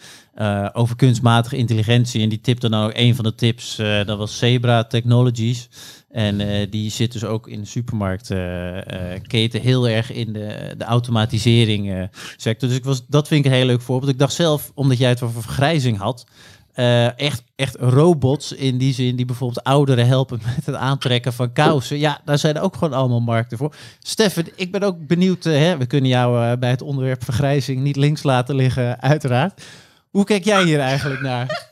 [0.73, 2.23] over kunstmatige intelligentie.
[2.23, 5.69] En die tipte dan ook een van de tips, dat was Zebra Technologies.
[6.13, 12.09] En uh, die zit dus ook in de supermarktketen heel erg in de, de automatisering
[12.37, 12.69] sector.
[12.69, 14.13] Dus ik was, dat vind ik een heel leuk voorbeeld.
[14.13, 16.27] Ik dacht zelf, omdat jij het over vergrijzing had,
[17.17, 21.99] echt, echt robots in die zin die bijvoorbeeld ouderen helpen met het aantrekken van kousen.
[21.99, 23.75] Ja, daar zijn ook gewoon allemaal markten voor.
[23.99, 28.23] Steffen, ik ben ook benieuwd, hè, we kunnen jou bij het onderwerp vergrijzing niet links
[28.23, 29.63] laten liggen, uiteraard.
[30.13, 31.47] Hoe kijk jij hier eigenlijk naar?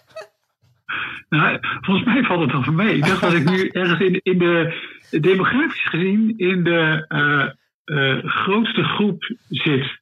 [1.28, 2.94] Nou, volgens mij valt het dan voor mij.
[2.94, 4.74] Ik dacht dat ik nu ergens in, in de,
[5.20, 10.00] demografisch gezien, in de uh, uh, grootste groep zit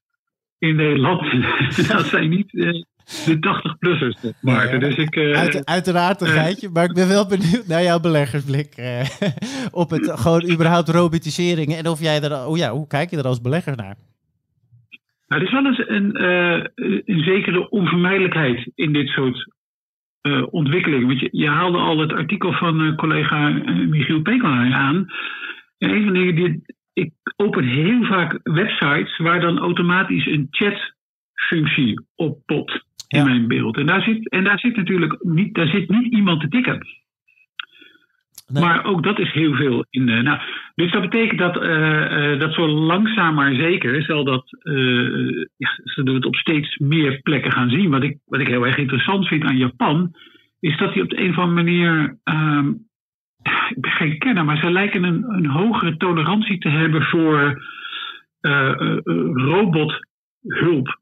[0.58, 1.22] in Nederland.
[1.88, 2.82] dat zijn niet uh,
[3.24, 4.80] de 80-plussers, Maarten.
[4.80, 8.74] Dus ik, Uit, uiteraard een geitje, maar ik ben wel benieuwd naar jouw beleggersblik
[9.70, 11.74] op het gewoon überhaupt robotisering.
[11.74, 13.96] En of jij er, oh ja, hoe kijk je er als belegger naar?
[15.28, 16.24] Nou, er is wel eens een,
[17.12, 19.46] een zekere onvermijdelijkheid in dit soort
[20.22, 21.06] uh, ontwikkeling.
[21.06, 23.48] Want je, je, haalde al het artikel van uh, collega
[23.88, 25.06] Michiel Pekelhaar aan.
[25.78, 26.76] En een van de dingen die.
[26.92, 30.94] Ik open heel vaak websites waar dan automatisch een chat
[31.34, 33.76] functie op pot in mijn beeld.
[33.76, 36.86] En daar zit, en daar zit natuurlijk niet, daar zit niet iemand te tikken.
[38.52, 39.84] Maar ook dat is heel veel.
[39.90, 40.40] In, uh, nou,
[40.74, 44.44] dus dat betekent dat, uh, dat zo langzaam maar zeker zal dat,
[45.56, 47.90] ja, zullen we het op steeds meer plekken gaan zien.
[47.90, 50.14] Wat ik, wat ik heel erg interessant vind aan Japan,
[50.60, 52.18] is dat die op de een of andere manier.
[52.24, 52.68] Ehm,
[53.68, 57.62] ik ben geen kenner, maar ze lijken een, een hogere tolerantie te hebben voor
[59.34, 60.98] robothulp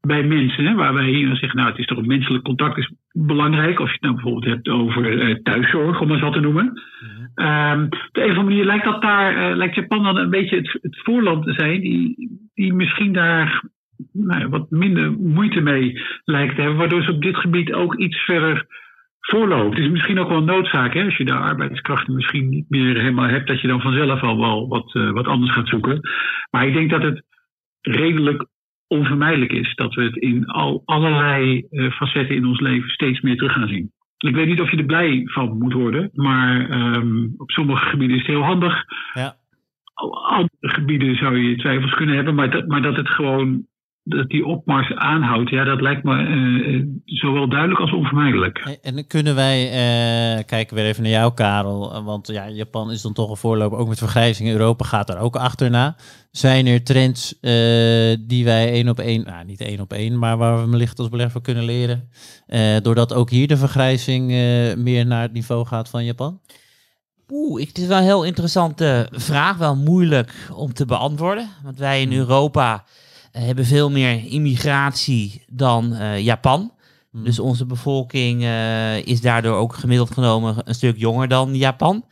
[0.00, 2.92] bij mensen, hè, waar wij hier zeggen, nou het is toch een menselijk contact is
[3.26, 3.78] belangrijk.
[3.78, 6.64] Als je het nou bijvoorbeeld hebt over uh, thuiszorg, om het zo te noemen.
[6.64, 10.30] Mm op de een of andere manier lijkt dat daar, uh, lijkt Japan dan een
[10.30, 13.62] beetje het, voorland te zijn, die, die misschien daar
[14.12, 18.24] nou, wat minder moeite mee lijkt te hebben, waardoor ze op dit gebied ook iets
[18.24, 18.66] verder
[19.20, 19.76] voorloopt.
[19.76, 22.96] Het is misschien ook wel een noodzaak, hè, als je daar arbeidskrachten misschien niet meer
[22.96, 26.00] helemaal hebt, dat je dan vanzelf al wel wat, uh, wat anders gaat zoeken.
[26.50, 27.22] Maar ik denk dat het
[27.80, 28.46] redelijk
[28.88, 33.36] onvermijdelijk is dat we het in al, allerlei uh, facetten in ons leven steeds meer
[33.36, 33.92] terug gaan zien.
[34.18, 38.16] Ik weet niet of je er blij van moet worden, maar um, op sommige gebieden
[38.16, 38.84] is het heel handig.
[39.14, 39.36] Ja.
[39.94, 43.66] Op andere gebieden zou je twijfels kunnen hebben, maar dat, maar dat het gewoon
[44.08, 48.78] dat die opmars aanhoudt, ja, dat lijkt me uh, zowel duidelijk als onvermijdelijk.
[48.82, 53.02] En, dan kunnen wij, uh, kijken weer even naar jou, Karel, want ja, Japan is
[53.02, 54.48] dan toch een voorloper, ook met vergrijzing.
[54.48, 55.96] Europa gaat daar ook achterna.
[56.30, 57.50] Zijn er trends uh,
[58.20, 61.08] die wij één op één, nou niet één op één, maar waar we wellicht als
[61.08, 62.08] belegger kunnen leren,
[62.82, 64.26] doordat ook hier de vergrijzing
[64.76, 66.40] meer naar het niveau gaat van Japan?
[67.32, 72.00] Oeh, het is wel een heel interessante vraag, wel moeilijk om te beantwoorden, want wij
[72.00, 72.18] in hmm.
[72.18, 72.84] Europa
[73.44, 76.72] hebben veel meer immigratie dan uh, Japan.
[77.10, 77.24] Hmm.
[77.24, 82.04] Dus onze bevolking uh, is daardoor ook gemiddeld genomen een stuk jonger dan Japan.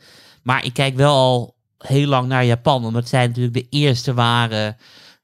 [0.43, 4.77] Maar ik kijk wel al heel lang naar Japan, omdat zij natuurlijk de eerste waren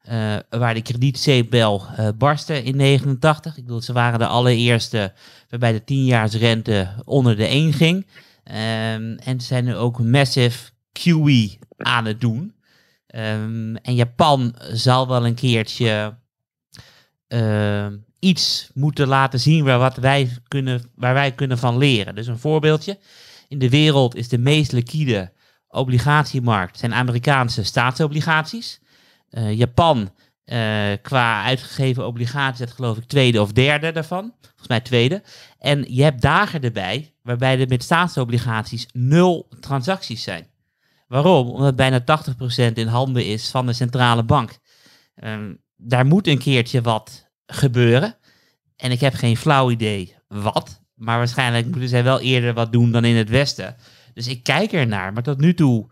[0.09, 1.83] uh, waar de kredietzeepbel
[2.17, 3.57] barstte in 89.
[3.57, 5.13] Ik bedoel, ze waren de allereerste
[5.49, 8.05] waarbij de 10-jaarsrente onder de 1 ging.
[8.45, 12.53] Um, en ze zijn nu ook massive QE aan het doen.
[13.15, 16.17] Um, en Japan zal wel een keertje
[17.27, 17.87] uh,
[18.19, 22.15] iets moeten laten zien waar, wat wij kunnen, waar wij kunnen van leren.
[22.15, 22.99] Dus een voorbeeldje.
[23.47, 25.31] In de wereld is de meest liquide
[25.67, 28.79] obligatiemarkt zijn Amerikaanse staatsobligaties.
[29.29, 30.11] Uh, Japan,
[30.45, 34.33] uh, qua uitgegeven obligaties, is geloof ik tweede of derde daarvan.
[34.41, 35.23] Volgens mij tweede.
[35.59, 40.51] En je hebt dagen erbij waarbij er met staatsobligaties nul transacties zijn.
[41.13, 41.49] Waarom?
[41.49, 44.57] Omdat bijna 80% in handen is van de centrale bank.
[45.23, 48.17] Um, daar moet een keertje wat gebeuren.
[48.75, 50.81] En ik heb geen flauw idee wat.
[50.93, 53.75] Maar waarschijnlijk moeten zij wel eerder wat doen dan in het Westen.
[54.13, 55.13] Dus ik kijk er naar.
[55.13, 55.89] Maar tot nu toe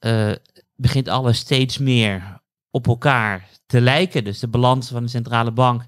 [0.00, 0.32] uh,
[0.76, 4.24] begint alles steeds meer op elkaar te lijken.
[4.24, 5.84] Dus de balansen van de centrale bank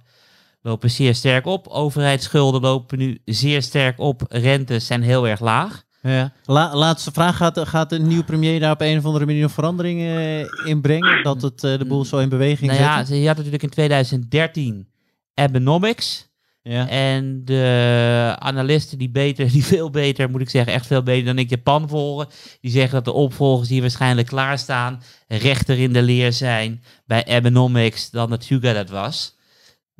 [0.62, 1.68] lopen zeer sterk op.
[1.68, 4.22] Overheidsschulden lopen nu zeer sterk op.
[4.28, 5.84] Rentes zijn heel erg laag.
[6.02, 6.32] Ja.
[6.72, 7.36] laatste vraag.
[7.36, 11.22] Gaat, gaat de nieuwe premier daar op een of andere manier veranderingen uh, in brengen?
[11.22, 14.88] Dat het uh, de boel zo in beweging nou ja, je had natuurlijk in 2013
[15.34, 16.30] Abenomics.
[16.62, 16.88] Ja.
[16.88, 21.38] En de analisten die beter, die veel beter, moet ik zeggen, echt veel beter dan
[21.38, 22.28] ik Japan volgen,
[22.60, 28.10] die zeggen dat de opvolgers die waarschijnlijk klaarstaan, rechter in de leer zijn bij Abenomics
[28.10, 29.36] dan dat Hugo dat was.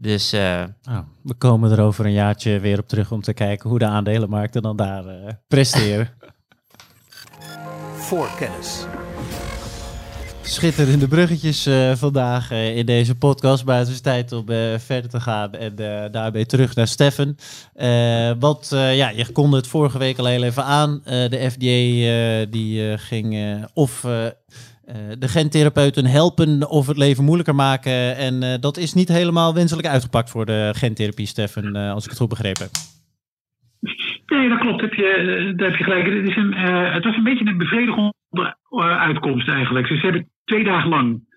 [0.03, 0.65] Dus uh,
[1.23, 4.62] we komen er over een jaartje weer op terug om te kijken hoe de aandelenmarkten
[4.62, 6.09] dan daar uh, presteren.
[8.09, 8.87] Voorkennis.
[10.43, 13.65] Schitterende bruggetjes uh, vandaag in deze podcast.
[13.65, 14.47] Maar het is tijd om
[14.79, 15.75] verder te gaan en
[16.12, 17.37] daarbij terug naar Steffen.
[18.38, 21.01] want ja, je konde het vorige week al heel even aan.
[21.05, 24.27] de FDA die ging of uh,
[25.18, 28.16] de gentherapeuten helpen of het leven moeilijker maken.
[28.16, 32.11] En uh, dat is niet helemaal wenselijk uitgepakt voor de gentherapie, Stefan, uh, als ik
[32.11, 32.72] het goed begrepen heb.
[34.26, 34.81] Nee, dat klopt.
[34.81, 36.07] Heb je, daar heb je gelijk.
[36.07, 36.55] Het, is een,
[36.92, 38.14] het was een beetje een bevredigende
[38.98, 39.88] uitkomst eigenlijk.
[39.88, 41.31] Dus ze hebben twee dagen lang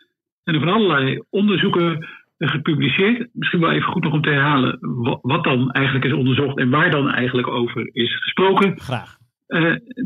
[0.43, 3.29] en van allerlei onderzoeken gepubliceerd.
[3.33, 4.77] Misschien wel even goed nog om te herhalen
[5.21, 8.79] wat dan eigenlijk is onderzocht en waar dan eigenlijk over is gesproken.
[8.79, 9.17] Graag.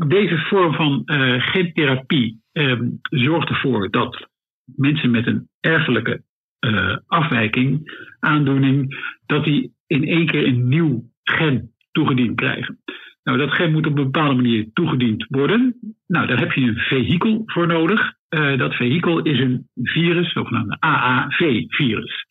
[0.08, 1.02] deze vorm van
[1.38, 4.28] gentherapie Ehm, zorgt ervoor dat
[4.64, 6.22] mensen met een erfelijke
[6.60, 12.78] uh, afwijking, aandoening, dat die in één keer een nieuw gen toegediend krijgen.
[13.22, 15.76] Nou, dat gen moet op een bepaalde manier toegediend worden.
[16.06, 18.12] Nou, daar heb je een vehikel voor nodig.
[18.30, 22.26] Uh, dat vehikel is een virus, zogenaamde AAV-virus.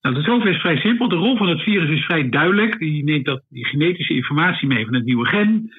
[0.00, 1.08] Nou, de zover is vrij simpel.
[1.08, 2.78] De rol van het virus is vrij duidelijk.
[2.78, 5.72] Die neemt dat, die genetische informatie mee van het nieuwe gen.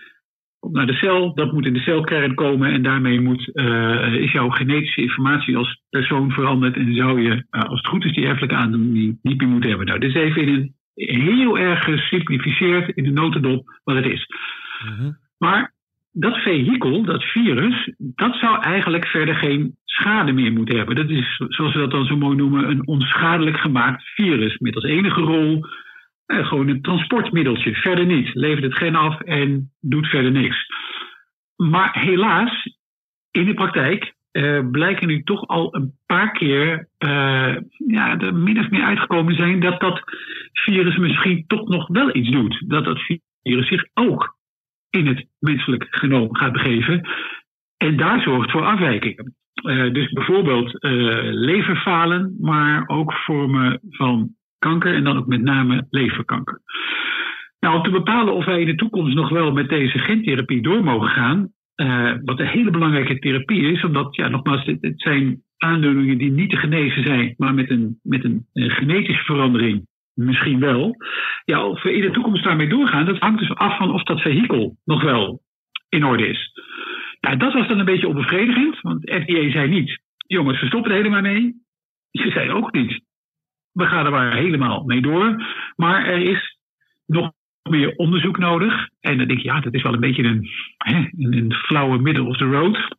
[0.71, 4.49] naar de cel, dat moet in de celkern komen en daarmee moet, uh, is jouw
[4.49, 8.55] genetische informatie als persoon veranderd en zou je, uh, als het goed is, die erfelijke
[8.55, 9.87] aandoening niet meer moeten hebben.
[9.87, 10.49] Nou, dit is even in
[10.95, 14.25] een heel erg gesimplificeerd in de notendop wat het is.
[14.85, 15.17] Mm-hmm.
[15.37, 15.73] Maar
[16.11, 20.95] dat vehikel, dat virus, dat zou eigenlijk verder geen schade meer moeten hebben.
[20.95, 24.57] Dat is, zoals we dat dan zo mooi noemen, een onschadelijk gemaakt virus.
[24.57, 25.65] Met als enige rol
[26.29, 27.75] eh, gewoon een transportmiddeltje.
[27.75, 28.33] Verder niet.
[28.33, 30.65] Levert het geen af en doet verder niks.
[31.55, 32.77] Maar helaas,
[33.31, 37.55] in de praktijk uh, blijken nu toch al een paar keer uh,
[37.87, 40.01] ja, er min of meer uitgekomen zijn dat dat
[40.53, 42.63] virus misschien toch nog wel iets doet.
[42.67, 42.99] Dat dat
[43.41, 44.37] virus zich ook
[44.89, 47.07] in het menselijk genoom gaat begeven.
[47.77, 49.35] En daar zorgt voor afwijkingen.
[49.63, 50.77] Uh, dus bijvoorbeeld
[51.33, 56.61] leverfalen, maar ook vormen van kanker en dan ook met name leverkanker.
[57.59, 60.83] Nou, om te bepalen of wij in de toekomst nog wel met deze gentherapie door
[60.83, 66.17] mogen gaan, uh, wat een hele belangrijke therapie is, omdat, ja, nogmaals, het, zijn aandoeningen
[66.17, 70.95] die niet te genezen zijn, maar met een, met een, een genetische verandering misschien wel.
[71.45, 74.21] Ja, of we in de toekomst daarmee doorgaan, dat hangt dus af van of dat
[74.21, 75.41] vehikel nog wel
[75.89, 76.51] in orde is.
[77.21, 80.97] Nou, dat was dan een beetje onbevredigend, want FDA zei niet, jongens, we stoppen er
[80.97, 81.53] helemaal mee.
[82.11, 83.01] Ze zei ook niet,
[83.71, 85.43] we gaan er maar helemaal mee door.
[85.75, 86.57] Maar er is
[87.05, 87.31] nog
[87.69, 88.87] meer onderzoek nodig.
[88.99, 90.49] En dan denk je, ja, dat is wel een beetje een,
[91.17, 92.97] een flauwe middle of the road.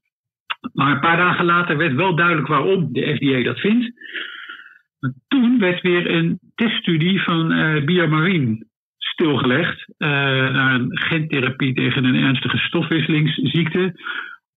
[0.72, 3.92] Maar een paar dagen later werd wel duidelijk waarom de FDA dat vindt.
[5.28, 8.56] Toen werd weer een teststudie van uh,
[8.96, 9.84] stilgelegd.
[9.98, 10.08] Uh,
[10.52, 14.00] naar een gentherapie tegen een ernstige stofwisselingsziekte.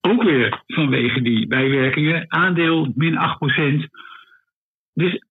[0.00, 2.24] Ook weer vanwege die bijwerkingen.
[2.28, 3.18] Aandeel min
[3.84, 3.86] 8%.
[4.92, 5.24] Dus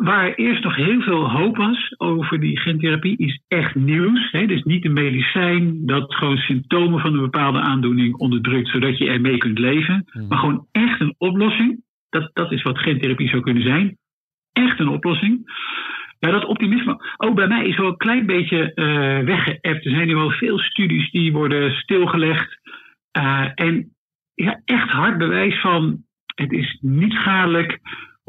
[0.00, 4.30] Waar eerst nog heel veel hoop was over die gentherapie, is echt nieuws.
[4.30, 4.46] Hè?
[4.46, 9.38] Dus niet een medicijn dat gewoon symptomen van een bepaalde aandoening onderdrukt, zodat je ermee
[9.38, 10.04] kunt leven.
[10.10, 10.26] Hmm.
[10.28, 11.82] Maar gewoon echt een oplossing.
[12.08, 13.98] Dat, dat is wat gentherapie zou kunnen zijn.
[14.52, 15.52] Echt een oplossing.
[16.18, 17.14] Ja, dat optimisme.
[17.16, 19.84] Ook bij mij is wel een klein beetje uh, weggeëpt.
[19.84, 22.60] Er zijn nu wel veel studies die worden stilgelegd.
[23.18, 23.94] Uh, en
[24.34, 26.02] ja, echt hard bewijs van
[26.34, 27.78] het is niet schadelijk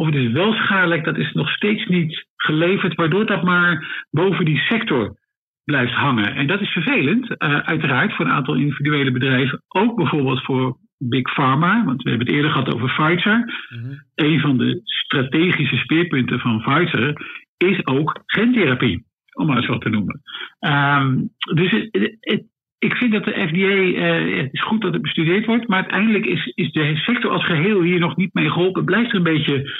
[0.01, 4.45] of het is wel schadelijk, dat is nog steeds niet geleverd, waardoor dat maar boven
[4.45, 5.17] die sector
[5.63, 6.35] blijft hangen.
[6.35, 9.63] En dat is vervelend, uh, uiteraard, voor een aantal individuele bedrijven.
[9.67, 13.67] Ook bijvoorbeeld voor Big Pharma, want we hebben het eerder gehad over Pfizer.
[13.69, 17.13] Mm Een van de strategische speerpunten van Pfizer
[17.57, 20.21] is ook gentherapie, om maar eens wat te noemen.
[20.59, 22.43] Um, dus het, het,
[22.81, 26.25] ik vind dat de FDA, uh, het is goed dat het bestudeerd wordt, maar uiteindelijk
[26.25, 28.85] is, is de sector als geheel hier nog niet mee geholpen.
[28.85, 29.71] blijft er een beetje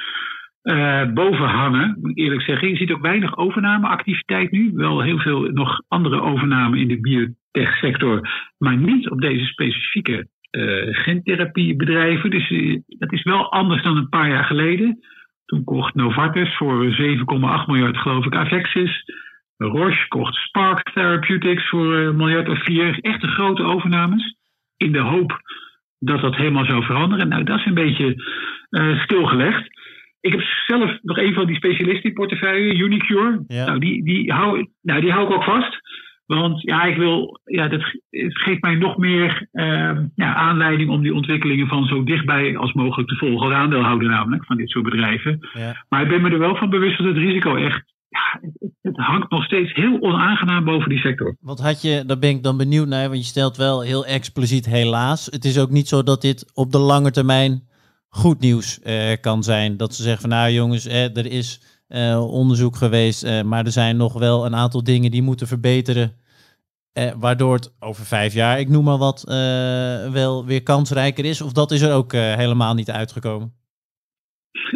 [0.64, 2.70] uh, boven hangen, moet ik eerlijk zeggen.
[2.70, 4.72] Je ziet ook weinig overnameactiviteit nu.
[4.74, 10.96] Wel heel veel nog andere overnamen in de biotech-sector, maar niet op deze specifieke uh,
[10.96, 12.30] gentherapiebedrijven.
[12.30, 12.50] Dus
[12.88, 15.00] dat is wel anders dan een paar jaar geleden.
[15.46, 19.04] Toen kocht Novartis voor 7,8 miljard, geloof ik, Avexis.
[19.66, 23.00] Roche kocht Spark Therapeutics voor een miljard of vier.
[23.02, 24.36] Echt grote overnames.
[24.78, 25.42] In de hoop
[26.00, 27.28] dat dat helemaal zou veranderen.
[27.28, 28.24] Nou, dat is een beetje
[28.70, 29.80] uh, stilgelegd.
[30.20, 33.44] Ik heb zelf nog een van die specialisten in portefeuille, Unicure.
[33.48, 35.80] Nou, die, die, hou, nou, die hou ik ook vast.
[36.26, 41.14] Want ja, ik wil, ja, dat geeft mij nog meer uh, ja, aanleiding om die
[41.14, 43.48] ontwikkelingen van zo dichtbij als mogelijk te volgen.
[43.48, 45.50] Als aandeelhouder namelijk van dit soort bedrijven.
[45.54, 45.86] Ja.
[45.90, 48.50] Maar ik ben me er wel van bewust dat het risico echt ja,
[48.82, 51.36] het, hangt nog steeds heel onaangenaam boven die sector.
[51.40, 54.66] Wat had je, daar ben ik dan benieuwd naar, want je stelt wel heel expliciet
[54.66, 55.26] helaas.
[55.26, 57.68] Het is ook niet zo dat dit op de lange termijn
[58.08, 59.78] goed nieuws eh, kan zijn.
[59.78, 63.72] Dat ze zeggen van nou jongens, eh, er is eh, onderzoek geweest, eh, maar er
[63.72, 66.14] zijn nog wel een aantal dingen die moeten verbeteren.
[66.94, 69.24] Eh, waardoor het over vijf jaar, ik noem maar wat,
[70.12, 71.42] wel weer kansrijker is.
[71.42, 73.54] Of dat is er ook helemaal niet uitgekomen?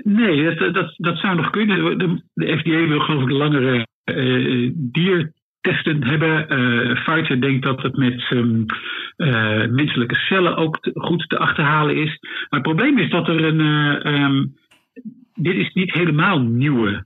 [0.04, 1.98] Nee, dat, dat, dat zou nog kunnen.
[1.98, 6.60] De, de FDA wil geloof ik langere uh, diertesten hebben.
[6.60, 12.18] Uh, Pfizer denkt dat het met uh, menselijke cellen ook goed te achterhalen is.
[12.20, 13.60] Maar het probleem is dat er een.
[14.14, 14.54] Um,
[15.34, 17.06] dit is niet helemaal nieuwe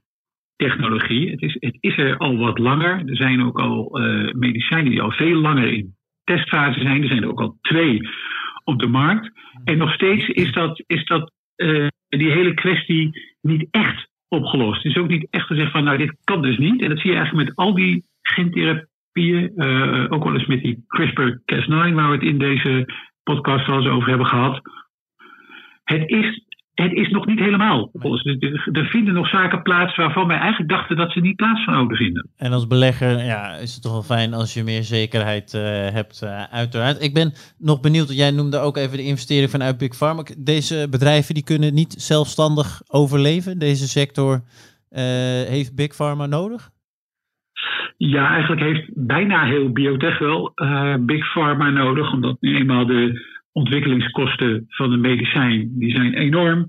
[0.56, 1.32] technologie.
[1.32, 3.04] Het is, het is er al wat langer.
[3.06, 4.00] Er zijn ook al
[4.36, 7.02] medicijnen die al veel langer in testfase zijn.
[7.02, 8.10] Er zijn er ook al twee
[8.64, 9.32] op de markt.
[9.64, 11.32] En nog steeds is dat, is dat
[12.10, 14.84] die hele kwestie niet echt opgelost.
[14.84, 16.82] Het is ook niet echt gezegd van, nou, dit kan dus niet.
[16.82, 20.86] En dat zie je eigenlijk met al die gentherapieën, uh, ook wel eens met die
[20.88, 22.86] CRISPR-Cas9, waar we het in deze
[23.24, 24.62] podcast wel eens over hebben gehad.
[25.84, 26.44] Het is
[26.84, 27.92] het is nog niet helemaal.
[28.72, 32.30] Er vinden nog zaken plaats waarvan wij eigenlijk dachten dat ze niet plaats zouden vinden.
[32.38, 35.62] En als belegger ja, is het toch wel fijn als je meer zekerheid uh,
[35.94, 37.04] hebt, uh, uiteraard.
[37.04, 40.24] Ik ben nog benieuwd, jij noemde ook even de investering vanuit Big Pharma.
[40.38, 43.60] Deze bedrijven die kunnen niet zelfstandig overleven.
[43.60, 44.42] Deze sector uh,
[45.56, 46.70] heeft Big Pharma nodig?
[47.98, 50.54] Ja, eigenlijk heeft bijna heel biotech wel
[51.00, 56.68] Big Pharma nodig, omdat nu eenmaal de ontwikkelingskosten van een medicijn die zijn enorm.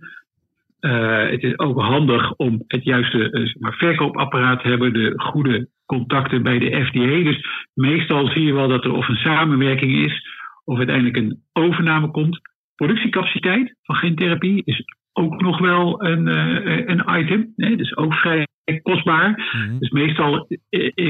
[0.80, 5.12] Uh, het is ook handig om het juiste uh, zeg maar, verkoopapparaat te hebben, de
[5.16, 7.30] goede contacten bij de FDA.
[7.30, 10.26] Dus meestal zie je wel dat er of een samenwerking is,
[10.64, 12.41] of uiteindelijk een overname komt.
[12.74, 17.53] Productiecapaciteit van gentherapie is ook nog wel een, uh, een item.
[17.57, 18.47] Nee, dus ook vrij
[18.82, 19.28] kostbaar.
[19.28, 19.78] Mm -hmm.
[19.78, 20.49] Dus meestal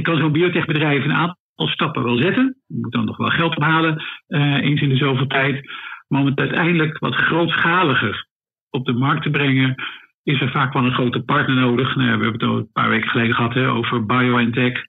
[0.02, 2.56] kan zo'n biotechbedrijf een aantal stappen wel zetten.
[2.66, 5.70] Je moet dan nog wel geld ophalen, uh, eens in de zoveel tijd.
[6.08, 8.26] Maar om het uiteindelijk wat grootschaliger
[8.70, 9.74] op de markt te brengen,
[10.22, 11.96] is er vaak wel een grote partner nodig.
[11.96, 14.84] Nou, we hebben het al een paar weken geleden gehad hè, over BioNTech.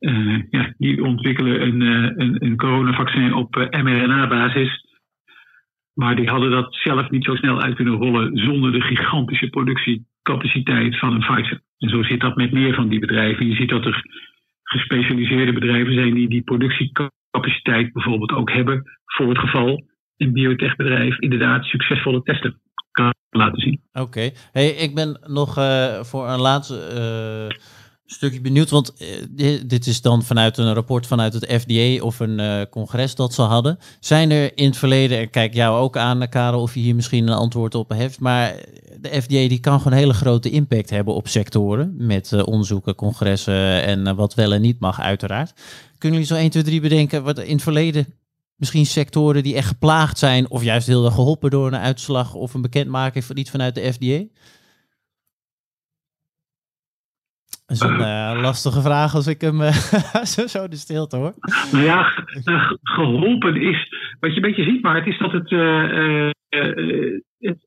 [0.00, 4.84] Uh, ja, die ontwikkelen een, uh, een, een coronavaccin op mRNA-basis.
[5.94, 10.98] Maar die hadden dat zelf niet zo snel uit kunnen rollen zonder de gigantische productiecapaciteit
[10.98, 11.60] van een Pfizer.
[11.78, 13.46] En zo zit dat met meer van die bedrijven.
[13.46, 14.04] Je ziet dat er
[14.72, 19.84] gespecialiseerde bedrijven zijn die die productiecapaciteit bijvoorbeeld ook hebben voor het geval
[20.16, 22.60] een biotechbedrijf inderdaad succesvolle testen
[22.90, 23.80] kan laten zien.
[23.92, 27.58] Oké, hey, ik ben nog uh, voor een laatste uh,
[28.12, 28.92] stukje benieuwd, want
[29.36, 33.42] uh, dit is dan vanuit een rapport vanuit het FDA of een congres dat ze
[33.42, 33.78] hadden.
[34.00, 37.26] Zijn er in het verleden, en kijk jou ook aan Karel of je hier misschien
[37.26, 38.54] een antwoord op heeft, maar
[39.00, 44.16] de FDA die kan gewoon hele grote impact hebben op sectoren met onderzoeken, congressen en
[44.16, 45.52] wat wel en niet mag uiteraard.
[45.98, 48.06] Kunnen jullie zo 1, 2, 3 bedenken wat in het verleden
[48.56, 52.54] misschien sectoren die echt geplaagd zijn of juist heel erg geholpen door een uitslag of
[52.54, 54.24] een bekendmaking van iets vanuit de FDA?
[57.78, 59.72] Dat is een uh, lastige vraag als ik hem uh,
[60.24, 61.34] zo, de stilte hoor.
[61.72, 62.12] Nou ja,
[62.82, 63.88] geholpen is
[64.20, 66.30] wat je een beetje ziet, maar het is dat het, uh,
[67.38, 67.58] het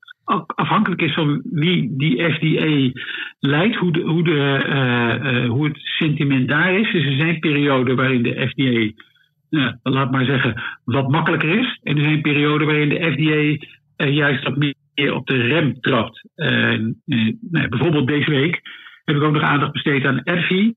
[0.54, 3.00] afhankelijk is van wie die FDA
[3.38, 6.92] leidt, hoe, de, hoe, de, hoe het sentiment daar is.
[6.92, 9.04] Dus er zijn perioden waarin de FDA
[9.48, 11.80] ja, laat maar zeggen, wat makkelijker is.
[11.82, 16.28] En er zijn perioden waarin de FDA juist wat meer op de rem trapt.
[16.34, 18.62] Nou, bijvoorbeeld deze week
[19.06, 20.74] heb ik ook nog aandacht besteed aan Ervi.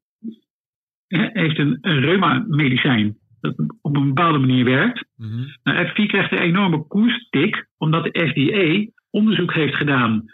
[1.08, 5.06] heeft een, reuma-medicijn dat op een bepaalde manier werkt.
[5.16, 5.56] Mm -hmm.
[5.64, 10.26] nou, krijgt een enorme koerstik, omdat de FDA onderzoek heeft gedaan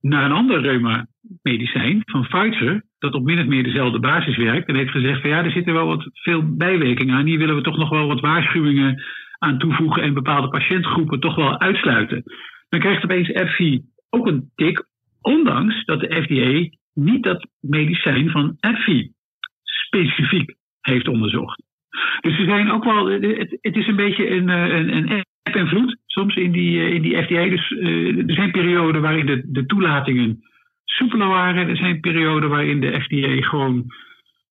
[0.00, 4.68] naar een ander reuma-medicijn van Pfizer, dat op min of meer dezelfde basis werkt.
[4.68, 7.26] En heeft gezegd van ja, er zitten wel wat veel bijwerkingen aan.
[7.26, 9.02] Hier willen we toch nog wel wat waarschuwingen
[9.38, 12.22] aan toevoegen en bepaalde patiëntgroepen toch wel uitsluiten.
[12.68, 14.84] Dan krijgt opeens FI ook een tik,
[15.20, 19.12] ondanks dat de FDA niet dat medicijn van FI
[19.62, 21.62] specifiek heeft onderzocht.
[22.20, 25.68] Dus er zijn ook wel, het, het is een beetje een, een, een app en
[25.68, 27.48] vloed soms in die, in die FDA.
[27.48, 27.70] Dus
[28.26, 30.44] er zijn perioden waarin de, de toelatingen
[30.84, 31.68] soepeler waren.
[31.68, 33.84] Er zijn perioden waarin de FDA gewoon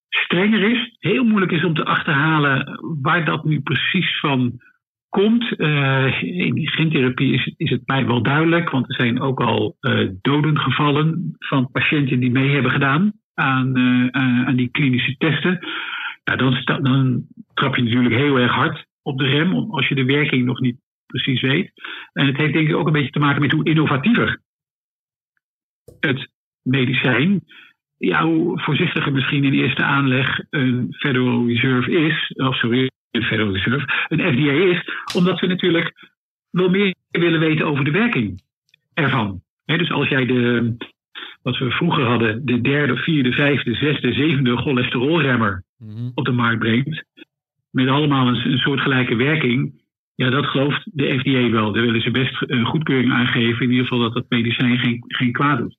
[0.09, 0.95] strenger is.
[0.99, 4.61] Heel moeilijk is om te achterhalen waar dat nu precies van
[5.09, 5.53] komt.
[5.57, 10.09] Uh, in die gentherapie is, het mij wel duidelijk, want er zijn ook al uh,
[10.21, 14.07] doden gevallen van patiënten die mee hebben gedaan aan, uh,
[14.47, 15.59] aan die klinische testen.
[16.23, 20.05] Nou, dan, dan trap je natuurlijk heel erg hard op de rem als je de
[20.05, 21.71] werking nog niet precies weet.
[22.13, 24.41] En het heeft denk ik ook een beetje te maken met hoe innovatiever
[25.99, 26.29] het
[26.61, 27.43] medicijn,
[27.97, 33.53] ja, hoe voorzichtiger misschien in eerste aanleg een Federal Reserve is, of sorry, een Federal
[33.53, 34.83] Reserve, een FDA is,
[35.15, 35.93] omdat we natuurlijk
[36.49, 38.41] wel meer willen weten over de werking
[38.93, 39.41] ervan.
[39.65, 40.75] dus als jij de,
[41.41, 46.59] wat we vroeger hadden, de derde, vierde, vijfde, zesde, zevende cholesterolremmer mm op de markt
[46.59, 47.05] brengt,
[47.71, 49.81] met allemaal een, een soortgelijke werking,
[50.15, 51.71] ja, dat gelooft de FDA wel.
[51.71, 53.65] Daar willen ze best een goedkeuring aangeven.
[53.65, 55.75] In ieder geval dat dat medicijn geen, geen kwaad doet.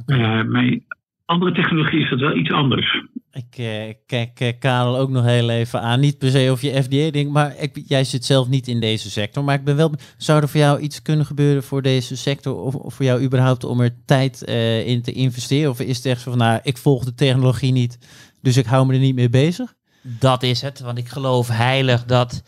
[0.00, 0.40] Okay.
[0.40, 0.78] Uh, maar
[1.24, 3.02] andere technologie is dat wel iets anders.
[3.32, 6.00] Ik uh, kijk uh, Karel ook nog heel even aan.
[6.00, 9.10] Niet per se of je FDA denkt, maar ik, jij zit zelf niet in deze
[9.10, 9.44] sector.
[9.44, 9.92] Maar ik ben wel.
[10.16, 12.54] Zou er voor jou iets kunnen gebeuren voor deze sector?
[12.56, 14.42] Of, of voor jou überhaupt om er tijd
[14.86, 15.70] in te investeren?
[15.70, 17.98] Of is het echt zo van, nou, ik volg de technologie niet,
[18.42, 19.74] dus ik hou me er niet mee bezig?
[20.02, 22.42] Dat is het, want ik geloof heilig dat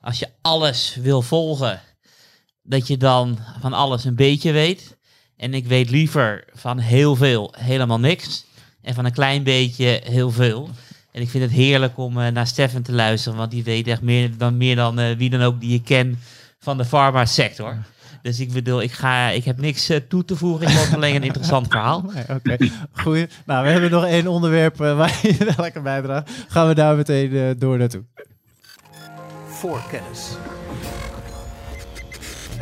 [0.00, 1.80] als je alles wil volgen,
[2.62, 4.98] dat je dan van alles een beetje weet.
[5.42, 8.44] En ik weet liever van heel veel helemaal niks.
[8.82, 10.70] En van een klein beetje heel veel.
[11.12, 14.02] En ik vind het heerlijk om uh, naar Stefan te luisteren, want die weet echt
[14.02, 16.16] meer dan, meer dan uh, wie dan ook die je kent
[16.58, 17.76] van de farma sector.
[18.22, 20.68] Dus ik bedoel, ik, ga, ik heb niks toe te voegen.
[20.68, 22.10] Ik vond alleen een interessant verhaal.
[22.14, 22.56] Nee, Oké,
[22.92, 23.26] goeie.
[23.46, 26.30] Nou, we hebben nog één onderwerp waar je lekker bijdraagt.
[26.48, 28.04] Gaan we daar meteen door naartoe.
[29.46, 30.36] Voorkennis.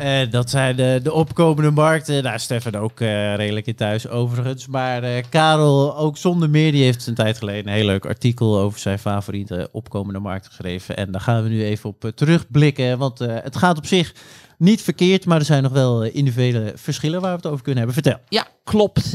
[0.01, 2.33] Uh, dat zijn de, de opkomende markten.
[2.33, 4.67] Is Stefan ook uh, redelijk in thuis overigens.
[4.67, 8.59] Maar uh, Karel, ook zonder meer, die heeft een tijd geleden een heel leuk artikel
[8.59, 10.97] over zijn favoriete opkomende markten geschreven.
[10.97, 12.97] En daar gaan we nu even op terugblikken.
[12.97, 14.13] Want het gaat op zich
[14.57, 18.03] niet verkeerd, maar er zijn nog wel individuele verschillen waar we het over kunnen hebben.
[18.03, 18.21] Vertel.
[18.29, 19.05] Ja, klopt.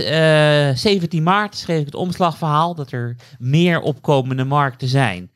[0.79, 5.31] 17 maart schreef ik het omslagverhaal dat er meer opkomende markten zijn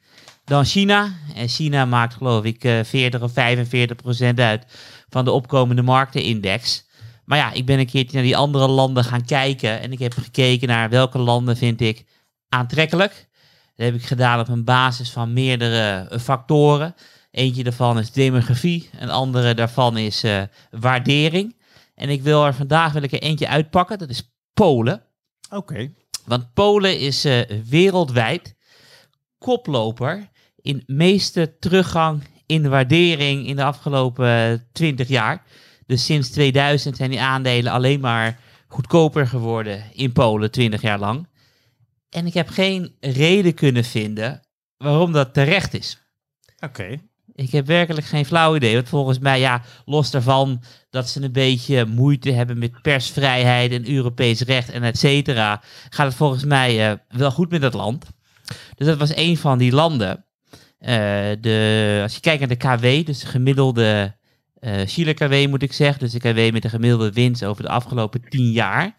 [0.45, 1.13] dan China.
[1.35, 4.65] En China maakt geloof ik 40 of 45 procent uit
[5.11, 6.89] van de opkomende marktenindex.
[7.25, 9.81] Maar ja, ik ben een keertje naar die andere landen gaan kijken.
[9.81, 12.05] En ik heb gekeken naar welke landen vind ik
[12.49, 13.29] aantrekkelijk.
[13.77, 16.95] Dat heb ik gedaan op een basis van meerdere eh, factoren.
[17.31, 18.91] Eentje daarvan is demografie.
[18.99, 21.57] Een andere daarvan is uh, waardering.
[21.95, 23.99] En ik wil er vandaag wil ik er eentje uitpakken.
[23.99, 25.03] Dat is Polen.
[25.51, 25.93] Oké.
[26.25, 28.57] Want Polen is uh, wereldwijd
[29.39, 35.43] koploper in meeste teruggang in de waardering in de afgelopen 20 jaar.
[35.87, 38.39] Dus sinds 2000 zijn die aandelen alleen maar
[38.69, 41.29] goedkoper geworden in Polen 20 jaar lang.
[42.09, 44.41] En ik heb geen reden kunnen vinden
[44.77, 45.99] waarom dat terecht is.
[46.59, 47.01] Oké.
[47.33, 48.75] Ik heb werkelijk geen flauw idee.
[48.75, 53.91] Want volgens mij, ja, los daarvan dat ze een beetje moeite hebben met persvrijheid en
[53.91, 58.07] Europees recht en et cetera, gaat het volgens mij uh, wel goed met dat land.
[58.75, 60.25] Dus dat was een van die landen.
[60.81, 60.89] Uh,
[61.41, 64.15] de, als je kijkt naar de KW, dus de gemiddelde
[64.61, 67.69] uh, Chile KW moet ik zeggen, dus de KW met de gemiddelde winst over de
[67.69, 68.95] afgelopen 10 jaar,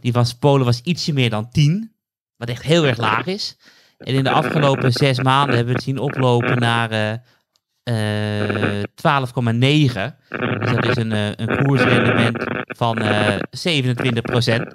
[0.00, 1.92] die van Polen was ietsje meer dan 10,
[2.36, 3.56] wat echt heel erg laag is.
[3.98, 7.20] En in de afgelopen zes maanden hebben we het zien oplopen naar
[7.84, 8.92] uh, 12,9.
[10.28, 11.10] Dus dat is een,
[11.40, 13.02] een koersrendement van
[13.50, 14.72] 27 procent.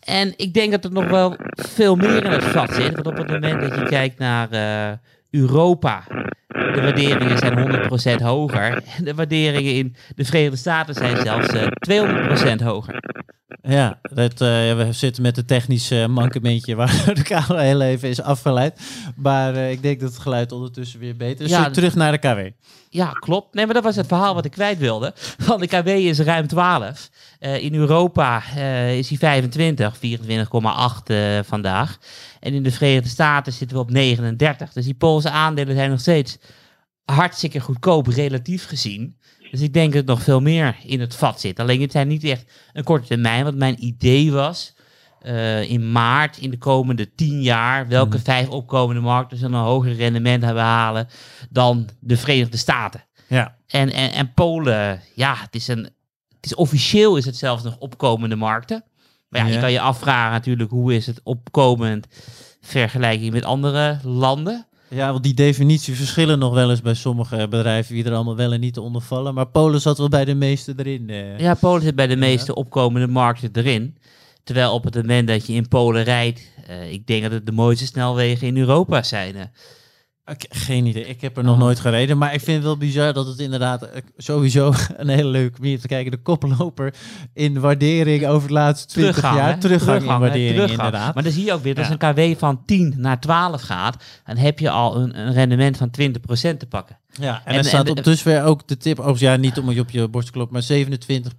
[0.00, 2.94] En ik denk dat er nog wel veel meer in het vat zit.
[2.94, 4.48] Want op het moment dat je kijkt naar
[5.36, 6.04] Europa.
[6.46, 8.82] De waarderingen zijn 100% hoger.
[8.96, 13.00] En de waarderingen in de Verenigde Staten zijn zelfs uh, eh, 200% hoger.
[13.62, 14.38] Ja, dat, uh,
[14.76, 18.80] we zitten met het technische mankementje waar de camera heel even is afgeleid.
[19.16, 21.50] Maar uh, ik denk dat het geluid ondertussen weer beter is.
[21.50, 22.38] Ja, terug naar de KW.
[22.96, 23.54] Ja, klopt.
[23.54, 25.14] Nee, maar dat was het verhaal wat ik kwijt wilde.
[25.46, 27.10] Want de KW is ruim 12.
[27.40, 28.42] Uh, in Europa
[28.88, 31.98] is hij 25, 24,8 vandaag.
[32.40, 34.72] En in de Verenigde Staten zitten we op 39.
[34.72, 36.38] Dus die Poolse aandelen zijn nog steeds
[37.04, 39.16] hartstikke goedkoop, relatief gezien.
[39.50, 41.60] Dus ik denk dat nog veel meer in het vat zit.
[41.60, 43.44] Alleen het zijn niet echt een korte termijn.
[43.44, 44.74] Want mijn idee was
[45.26, 48.24] uh, in maart in de komende tien jaar welke mhm.
[48.24, 51.08] vijf opkomende markten een hoger rendement hebben halen
[51.50, 53.04] dan de Verenigde Staten.
[53.28, 53.56] Ja.
[53.66, 55.88] En, en, en Polen, ja, het is een.
[56.36, 58.84] Het is officieel is het zelfs nog opkomende markten.
[59.28, 62.06] Maar ja, je kan je afvragen natuurlijk hoe is het opkomend
[62.60, 64.66] vergelijking met andere landen.
[64.88, 68.52] Ja, want die definitie verschillen nog wel eens bij sommige bedrijven wie er allemaal wel
[68.52, 69.34] en niet te ondervallen.
[69.34, 71.10] Maar Polen zat wel bij de meeste erin.
[71.10, 71.38] Eh.
[71.38, 73.96] Ja, Polen zit bij de meeste opkomende markten erin.
[74.46, 76.40] Terwijl op het moment dat je in Polen rijdt,
[76.70, 79.36] uh, ik denk dat het de mooiste snelwegen in Europa zijn.
[79.36, 79.42] Uh.
[80.48, 81.06] Geen idee.
[81.06, 81.60] Ik heb er nog oh.
[81.60, 82.18] nooit gereden.
[82.18, 85.80] Maar ik vind het wel bizar dat het inderdaad eh, sowieso een hele leuke manier
[85.80, 86.10] te kijken.
[86.10, 86.94] De koploper
[87.32, 89.58] in waardering over de laatste 20 jaar.
[89.58, 91.14] Teruggang, in waardering, inderdaad.
[91.14, 94.04] Maar dan zie je ook weer, dat als een KW van 10 naar 12 gaat,
[94.24, 96.98] dan heb je al een, een rendement van 20% te pakken.
[97.20, 99.80] Ja, en, en er staat op dusver ook de tip, of ja, niet om je
[99.80, 101.32] op je borst te kloppen, maar 27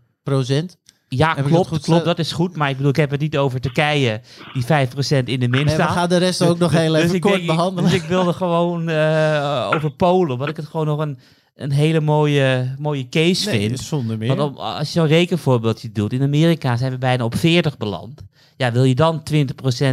[1.10, 2.56] ja, klopt, dat klopt, dat is goed.
[2.56, 4.22] Maar ik bedoel, ik heb het niet over Turkije,
[4.54, 4.68] die 5%
[5.24, 5.88] in de min nee, staat.
[5.88, 7.92] we gaan de rest ook nog heel dus even kort behandelen.
[7.92, 11.20] Dus ik wilde gewoon uh, over Polen, wat ik het gewoon nog een,
[11.56, 13.80] een hele mooie, mooie case nee, vind.
[13.80, 14.36] zonder meer.
[14.36, 18.22] Want als je zo'n rekenvoorbeeldje doet, in Amerika zijn we bijna op 40 beland.
[18.56, 19.36] Ja, wil je dan 20%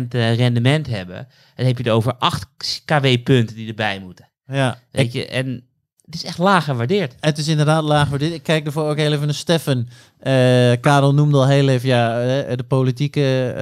[0.08, 2.46] eh, rendement hebben, dan heb je er over 8
[2.84, 4.28] kW-punten die erbij moeten.
[4.46, 4.78] Ja.
[4.90, 5.64] Weet je, en
[6.05, 7.16] het is echt laag gewaardeerd.
[7.20, 8.34] Het is inderdaad laag gewaardeerd.
[8.34, 9.78] Ik kijk ervoor ook heel even naar Steffen.
[9.78, 13.55] Uh, Karel noemde al heel even ja, eh, de politieke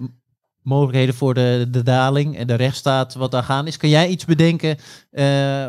[0.00, 0.06] uh,
[0.62, 3.76] mogelijkheden voor de, de daling en de rechtsstaat wat daar gaan is.
[3.76, 4.76] Kan jij iets bedenken
[5.12, 5.22] uh,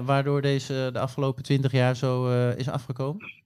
[0.05, 3.39] waardoor deze de afgelopen twintig jaar zo is afgekomen?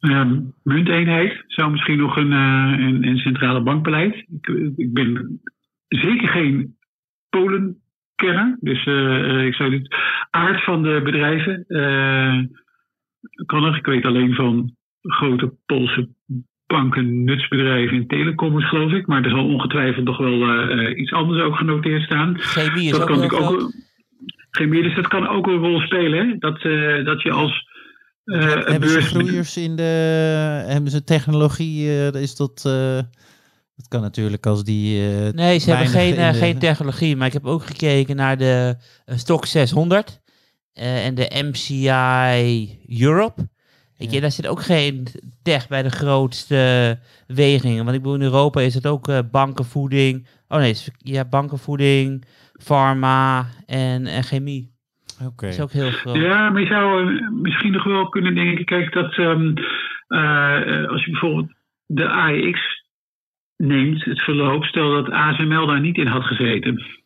[0.00, 4.14] Um, munteenheid zou misschien nog een, een, een centrale bankbeleid.
[4.14, 4.46] Ik,
[4.76, 5.40] ik ben
[5.88, 6.76] zeker geen
[7.30, 7.83] Polen
[8.14, 8.56] kennen.
[8.60, 9.94] Dus uh, ik zou het
[10.30, 12.42] aard van de bedrijven uh,
[13.46, 13.76] kan nog.
[13.76, 16.08] Ik weet alleen van grote Poolse
[16.66, 19.06] banken, nutsbedrijven en telecoms, geloof ik.
[19.06, 22.38] Maar er zal ongetwijfeld nog wel uh, iets anders ook genoteerd staan.
[22.38, 23.72] Chemie is dat ook kan ik ook.
[24.50, 26.28] Chemie, dus dat kan ook een rol spelen.
[26.28, 26.36] Hè?
[26.38, 26.62] Dat,
[27.04, 27.72] dat je als
[28.24, 29.82] hebben ze groeiers in de.
[30.66, 32.10] Hebben ze technologie?
[32.12, 32.62] is dat.
[33.76, 35.00] Dat kan natuurlijk als die.
[35.32, 37.16] nee, ze hebben geen, geen technologie.
[37.16, 40.20] Maar ik heb ook gekeken naar de Stock 600
[40.72, 43.48] en de MCI Europe.
[43.98, 45.06] Weet je, daar zit ook geen
[45.42, 47.84] tech bij de grootste wegingen.
[47.84, 50.26] Want ik bedoel, in Europa is het ook uh, bankenvoeding.
[50.48, 52.24] Oh nee, ja, bankenvoeding,
[52.64, 54.72] pharma en, en chemie.
[55.26, 55.46] Oké.
[55.46, 56.16] Dat is ook heel groot.
[56.16, 59.54] Ja, maar je zou eh, misschien nog wel kunnen denken, kijk, dat um,
[60.08, 61.52] uh, als je bijvoorbeeld
[61.86, 62.83] de AEX
[63.66, 67.02] neemt, het verloop, stel dat ASML daar niet in had gezeten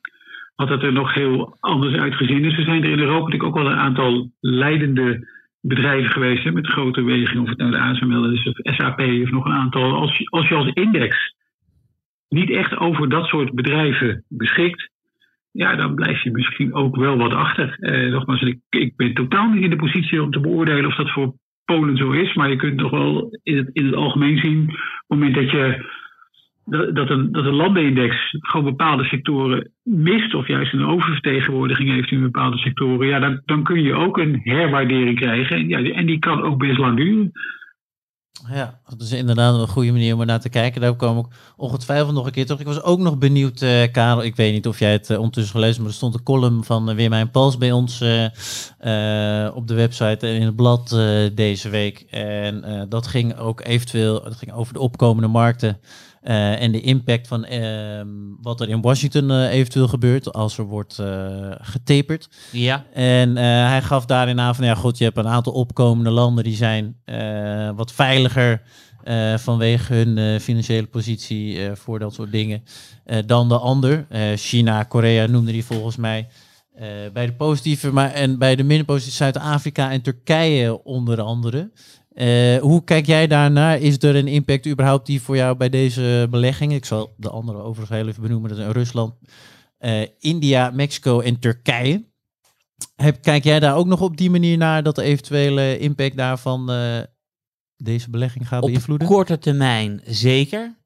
[0.59, 2.43] had het er nog heel anders uitgezien.
[2.43, 5.29] Dus er zijn er in Europa natuurlijk ook wel een aantal leidende
[5.61, 9.45] bedrijven geweest met grote wegingen, of het nou de ASML is of SAP of nog
[9.45, 9.95] een aantal.
[9.95, 11.35] Als je als, je als index
[12.29, 14.91] niet echt over dat soort bedrijven beschikt,
[15.53, 17.77] ja, dan blijf je misschien ook wel wat achter.
[17.79, 21.11] Eh, nogmaals, ik, ik ben totaal niet in de positie om te beoordelen of dat
[21.11, 21.35] voor
[21.65, 24.69] Polen zo is, maar je kunt toch wel in het, in het algemeen zien, op
[24.69, 25.85] het moment dat je
[26.71, 32.21] dat een, dat een landenindex gewoon bepaalde sectoren mist, of juist een oververtegenwoordiging heeft in
[32.21, 35.57] bepaalde sectoren, ja, dan, dan kun je ook een herwaardering krijgen.
[35.57, 37.33] En, ja, en die kan ook best lang duren.
[38.53, 40.81] Ja, dat is inderdaad een goede manier om er naar te kijken.
[40.81, 42.61] Daar kwam ik ongetwijfeld nog een keer terug.
[42.61, 44.25] Ik was ook nog benieuwd, uh, Karel.
[44.25, 46.91] Ik weet niet of jij het uh, ondertussen gelezen maar er stond een column van
[46.91, 48.03] uh, Weer Mijn Pals bij ons
[49.55, 50.89] op de website en in het blad
[51.35, 52.07] deze week.
[52.11, 55.81] En dat ging ook eventueel dat ging over de opkomende markten.
[56.29, 58.01] Uh, en de impact van uh,
[58.41, 62.29] wat er in Washington uh, eventueel gebeurt als er wordt uh, getaperd.
[62.53, 62.85] Ja.
[62.93, 66.57] En hij gaf daarin aan van ja goed, je hebt een aantal opkomende landen die
[66.57, 66.97] zijn
[67.77, 68.63] wat veiliger
[69.37, 72.63] vanwege hun financiële positie voor dat soort dingen
[73.27, 74.07] dan de ander.
[74.37, 76.29] China, Korea noemde die volgens mij.
[77.13, 81.71] bij de positieve, maar en bij de minder positieve Zuid-Afrika en Turkije onder andere.
[82.21, 83.79] Uh, hoe kijk jij daarnaar?
[83.79, 86.73] Is er een impact überhaupt die voor jou bij deze belegging?
[86.73, 88.49] Ik zal de andere overigens heel even benoemen.
[88.49, 89.15] Dat zijn Rusland,
[89.81, 92.05] uh, India, Mexico en Turkije.
[92.97, 96.73] Heb, kijk jij daar ook nog op die manier naar dat de eventuele impact daarvan
[96.73, 96.99] uh,
[97.77, 99.09] deze belegging gaat beïnvloeden?
[99.09, 100.77] Op korte termijn zeker.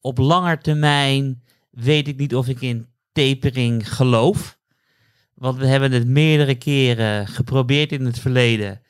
[0.00, 4.58] Op langer termijn weet ik niet of ik in tapering geloof.
[5.34, 8.80] Want we hebben het meerdere keren geprobeerd in het verleden.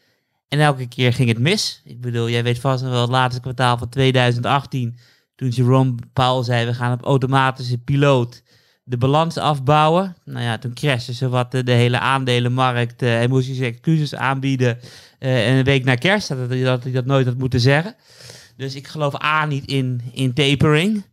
[0.51, 1.83] En elke keer ging het mis.
[1.85, 4.99] Ik bedoel, jij weet vast wel het laatste kwartaal van 2018.
[5.35, 8.43] Toen Jerome Powell zei, we gaan op automatische piloot
[8.85, 10.17] de balans afbouwen.
[10.25, 13.03] Nou ja, toen crashte ze wat de, hele aandelenmarkt.
[13.03, 14.79] Uh, en moest zijn excuses aanbieden.
[15.21, 17.95] Uh, en een week na kerst dat hij dat, dat, nooit had moeten zeggen.
[18.57, 21.05] Dus ik geloof A niet in, in tapering.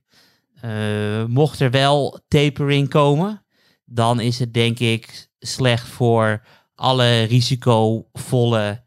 [1.28, 3.46] Mocht er wel tapering komen,
[3.86, 6.42] dan is het denk ik slecht voor
[6.76, 8.86] alle risicovolle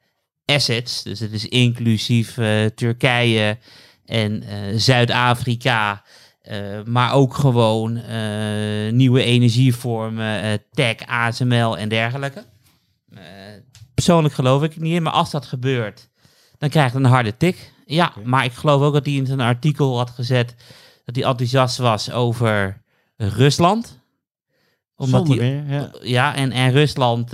[0.54, 1.02] assets.
[1.02, 3.58] Dus het is inclusief uh, Turkije
[4.04, 6.02] en uh, Zuid-Afrika.
[6.50, 7.92] Uh, maar ook gewoon
[8.96, 12.44] nieuwe energievormen, tech, ASML en dergelijke.
[13.94, 16.08] persoonlijk geloof ik niet in, maar als dat gebeurt,
[16.58, 17.72] dan krijgt het een harde tik.
[17.86, 20.54] Ja, maar ik geloof ook dat hij in zijn artikel had gezet
[21.04, 22.82] dat hij enthousiast was over
[23.16, 23.98] Rusland.
[24.96, 25.90] Omdat hij, ja.
[26.02, 26.34] ja.
[26.34, 27.30] en, en Rusland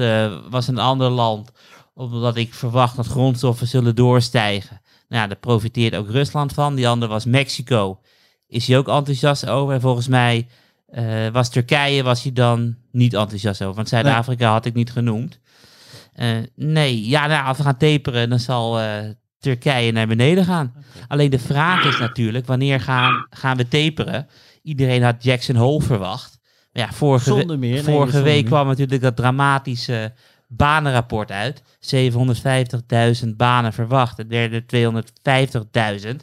[0.51, 1.51] was een ander land
[1.97, 4.81] omdat ik verwacht dat grondstoffen zullen doorstijgen.
[5.09, 6.75] Nou ja, daar profiteert ook Rusland van.
[6.75, 8.01] Die andere was Mexico.
[8.49, 9.75] Is hij ook enthousiast over?
[9.75, 10.49] En volgens mij
[10.91, 13.75] uh, was Turkije was hij dan niet enthousiast over.
[13.75, 15.41] Want Zuid-Afrika had ik niet genoemd.
[16.17, 18.99] Uh, nee, ja, nou, als we gaan taperen, dan zal uh,
[19.39, 20.75] Turkije naar beneden gaan.
[21.09, 24.27] Alleen de vraag is natuurlijk, wanneer gaan, gaan we taperen?
[24.63, 26.39] Iedereen had Jackson Hole verwacht.
[26.73, 30.13] Maar ja, vorige, meer, vorige week kwam natuurlijk dat dramatische
[30.57, 31.63] banenrapport uit.
[33.23, 34.19] 750.000 banen verwacht.
[34.19, 36.17] Er werden 250.000.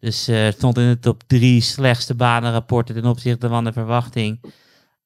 [0.00, 4.40] Dus uh, het stond in de top drie slechtste banenrapporten ten opzichte van de verwachting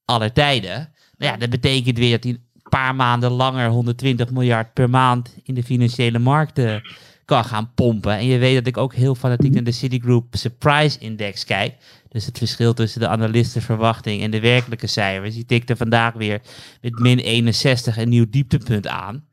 [0.04, 0.92] aller tijden.
[1.16, 5.36] Nou ja, dat betekent weer dat hij een paar maanden langer 120 miljard per maand
[5.42, 6.82] in de financiële markten
[7.28, 8.12] kan gaan pompen.
[8.12, 11.74] En je weet dat ik ook heel fanatiek naar de Citigroup Surprise Index kijk.
[12.08, 15.34] Dus het verschil tussen de analistenverwachting en de werkelijke cijfers.
[15.34, 16.40] Die tikte vandaag weer
[16.80, 19.24] met min 61 een nieuw dieptepunt aan.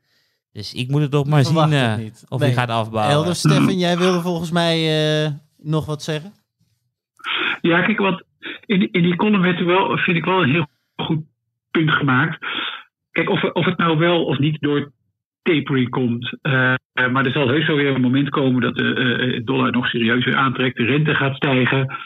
[0.52, 1.94] Dus ik moet het nog maar zien uh,
[2.28, 3.14] of hij gaat afbouwen.
[3.14, 4.76] Elder, Stefan, jij wilde volgens mij
[5.24, 6.32] uh, nog wat zeggen?
[7.60, 8.22] Ja, kijk, want
[8.66, 10.66] in, in die column werd er wel, vind ik wel een heel
[10.96, 11.24] goed
[11.70, 12.46] punt gemaakt.
[13.10, 14.92] Kijk, of, of het nou wel of niet door
[15.46, 16.38] tapering komt.
[16.42, 16.74] Uh,
[17.12, 20.76] maar er zal heus wel weer een moment komen dat de dollar nog serieuzer aantrekt,
[20.76, 21.96] de rente gaat stijgen.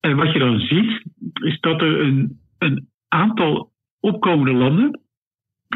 [0.00, 5.00] En wat je dan ziet, is dat er een, een aantal opkomende landen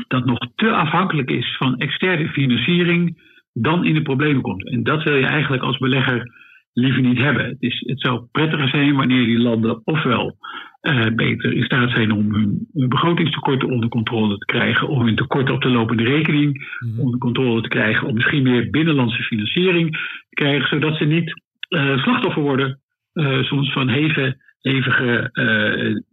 [0.09, 4.71] dat nog te afhankelijk is van externe financiering, dan in de problemen komt.
[4.71, 6.33] En dat wil je eigenlijk als belegger
[6.73, 7.45] liever niet hebben.
[7.45, 10.37] Het, is, het zou prettiger zijn wanneer die landen ofwel
[10.83, 15.55] uh, beter in staat zijn om hun begrotingstekorten onder controle te krijgen, om hun tekorten
[15.55, 17.01] op de lopende rekening mhm.
[17.01, 21.99] onder controle te krijgen, om misschien meer binnenlandse financiering te krijgen, zodat ze niet uh,
[22.03, 22.81] slachtoffer worden
[23.15, 25.31] uh, soms van hevige, hevige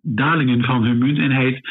[0.02, 1.62] dalingen van hun munteenheid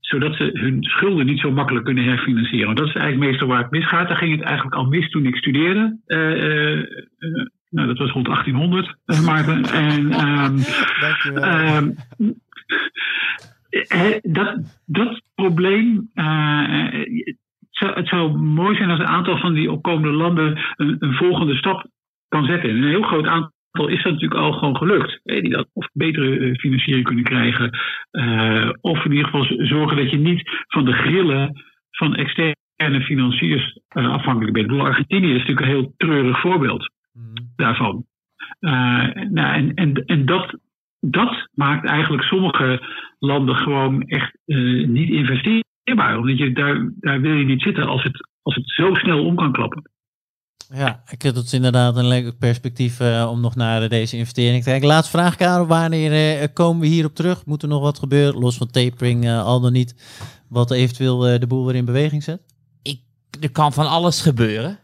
[0.00, 2.74] zodat ze hun schulden niet zo makkelijk kunnen herfinancieren.
[2.74, 4.08] Dat is eigenlijk meestal waar het misgaat.
[4.08, 5.98] Daar ging het eigenlijk al mis toen ik studeerde.
[7.70, 9.62] nou, dat was rond 1800, Maarten.
[9.64, 10.54] En, um,
[11.36, 11.94] um,
[14.22, 16.10] dat, dat probleem.
[16.14, 17.04] Uh,
[17.70, 21.86] het, zou, mooi zijn als een aantal van die opkomende landen een, een volgende stap
[22.28, 22.70] kan zetten.
[22.70, 23.54] een heel groot aantal
[23.84, 25.20] is dat natuurlijk al gewoon gelukt.
[25.22, 27.78] Die dat of betere eh, financiering kunnen krijgen.
[28.12, 33.78] Uh, of in ieder geval zorgen dat je niet van de grillen van externe financiers
[33.96, 34.64] uh, afhankelijk bent.
[34.64, 37.32] Ik bedoel, Argentinië is natuurlijk een heel treurig voorbeeld mm.
[37.56, 38.04] daarvan.
[38.60, 40.58] nou, en, en, en dat,
[41.00, 42.86] dat maakt eigenlijk sommige
[43.18, 46.18] landen gewoon echt uh, niet investeerbaar.
[46.18, 49.36] Omdat je daar, daar wil je niet zitten als het, als het zo snel om
[49.36, 49.90] kan klappen.
[50.74, 54.70] Ja, ik heb het inderdaad een leuk perspectief uh, om nog naar deze investering te
[54.70, 54.88] kijken.
[54.88, 55.66] Laatste vraag, Karel.
[55.66, 57.46] Wanneer uh, komen we hierop terug?
[57.46, 59.94] Moet er nog wat gebeuren, los van tapering al dan niet,
[60.48, 62.42] wat eventueel de boel weer in beweging zet?
[62.82, 63.00] Ik,
[63.40, 64.78] er kan van alles gebeuren.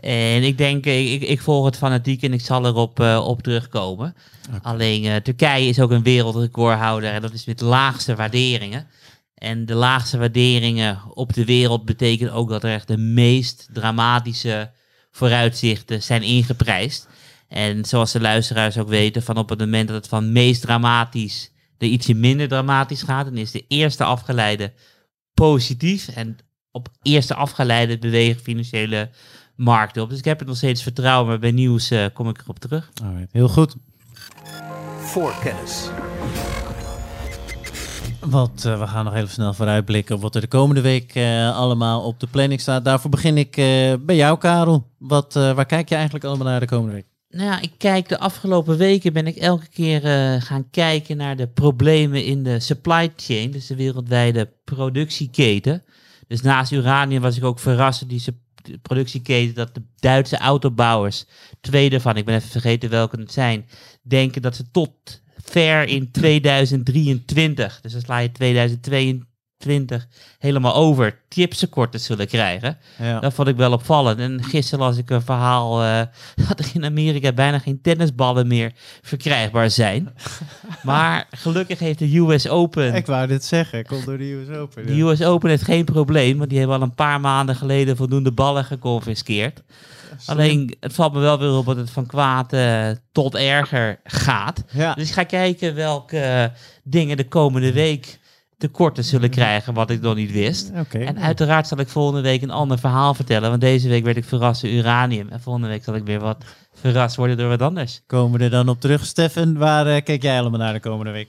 [0.00, 4.14] En ik denk, ik, ik volg het fanatiek en ik zal erop uh, op terugkomen.
[4.62, 8.86] Alleen uh, Turkije is ook een wereldrecordhouder en dat is met laagste waarderingen.
[9.34, 14.70] En de laagste waarderingen op de wereld betekent ook dat er echt de meest dramatische
[15.10, 17.08] vooruitzichten zijn ingeprijsd.
[17.48, 21.50] En zoals de luisteraars ook weten, van op het moment dat het van meest dramatisch
[21.78, 24.72] naar ietsje minder dramatisch gaat, dan is de eerste afgeleide
[25.34, 26.08] positief.
[26.08, 26.36] En
[26.70, 29.10] op eerste afgeleide bewegen financiële
[29.56, 30.08] markten op.
[30.08, 32.90] Dus ik heb er nog steeds vertrouwen, maar bij nieuws uh, kom ik erop terug.
[33.04, 33.76] Alright, heel goed.
[34.98, 35.88] Voorkennis.
[38.20, 41.56] Wat, uh, we gaan nog even snel vooruitblikken op wat er de komende week uh,
[41.56, 42.84] allemaal op de planning staat.
[42.84, 43.54] Daarvoor begin ik
[44.00, 44.90] bij jou, Karel.
[44.98, 47.06] Wat, waar kijk je eigenlijk allemaal naar de komende week?
[47.30, 50.00] Nou ja, ik kijk de afgelopen weken ben ik elke keer
[50.42, 55.82] gaan kijken naar de problemen in de supply chain, dus de wereldwijde productieketen.
[56.28, 58.20] Dus naast uranium was ik ook verrast die
[58.82, 61.24] productieketen dat de Duitse autobouwers,
[61.60, 63.66] twee daarvan, ik ben even vergeten welke het zijn,
[64.02, 69.26] denken dat ze tot ver in 2023, dus dan sla je 2022
[69.58, 70.06] 20
[70.38, 72.78] helemaal over chiptekorten zullen krijgen.
[72.98, 73.20] Ja.
[73.20, 74.18] Dat vond ik wel opvallend.
[74.18, 76.00] En gisteren las ik een verhaal uh,
[76.48, 80.14] dat er in Amerika bijna geen tennisballen meer verkrijgbaar zijn.
[80.82, 82.94] maar gelukkig heeft de US Open...
[82.94, 84.86] Ik wou dit zeggen, komt door de US Open.
[84.86, 88.32] De US Open heeft geen probleem, want die hebben al een paar maanden geleden voldoende
[88.32, 89.62] ballen geconfiskeerd.
[90.26, 94.64] Alleen, het valt me wel weer op dat het van kwaad uh, tot erger gaat.
[94.72, 94.94] Ja.
[94.94, 96.44] Dus ik ga kijken welke uh,
[96.82, 98.18] dingen de komende week
[98.58, 100.72] tekorten zullen krijgen, wat ik nog niet wist.
[100.90, 104.24] En uiteraard zal ik volgende week een ander verhaal vertellen, want deze week werd ik
[104.24, 105.28] verrast door uranium.
[105.28, 108.04] En volgende week zal ik weer wat verrast worden door wat anders.
[108.06, 109.58] Komen we er dan op terug, Steffen?
[109.58, 111.28] Waar uh, kijk jij allemaal naar de komende week?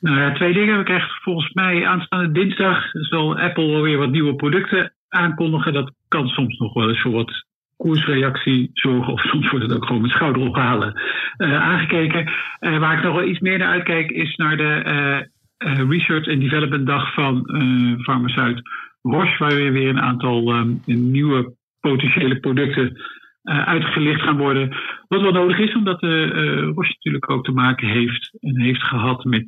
[0.00, 0.78] Nou ja, twee dingen.
[0.78, 5.72] We krijgen volgens mij aanstaande dinsdag zal Apple weer wat nieuwe producten aankondigen.
[5.72, 7.46] Dat kan soms nog wel eens voor wat
[7.76, 11.00] koersreactie zorgen, of soms wordt het ook gewoon met schouderophalen
[11.38, 12.32] uh, aangekeken.
[12.60, 15.26] Uh, waar ik nog wel iets meer naar uitkijk, is naar de uh,
[15.58, 18.60] Research and Development Dag van uh, farmaceut
[19.02, 22.96] Roche, waar weer een aantal um, nieuwe potentiële producten
[23.42, 24.76] uitgelicht gaan worden.
[25.08, 29.44] Wat wel nodig is, omdat Roche natuurlijk ook te maken heeft en heeft gehad met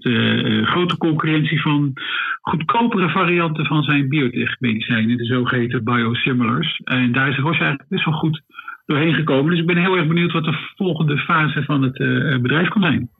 [0.62, 1.92] grote concurrentie van
[2.40, 6.80] goedkopere varianten van zijn biotech-medicijnen, de zogeheten biosimilars.
[6.84, 8.42] En daar is Roche eigenlijk best wel goed
[8.86, 9.50] doorheen gekomen.
[9.50, 11.98] Dus ik ben heel erg benieuwd wat de volgende fase van het
[12.42, 13.10] bedrijf kan zijn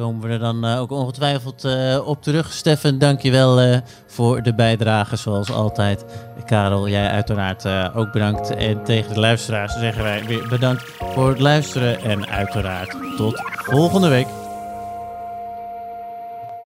[0.00, 2.52] komen we er dan uh, ook ongetwijfeld uh, op terug.
[2.52, 3.76] Steffen, dankjewel uh,
[4.06, 6.04] voor de bijdrage zoals altijd.
[6.46, 8.50] Karel, jij uiteraard ook bedankt.
[8.50, 12.00] En tegen de luisteraars zeggen wij weer bedankt voor het luisteren.
[12.00, 14.39] En uiteraard tot volgende week.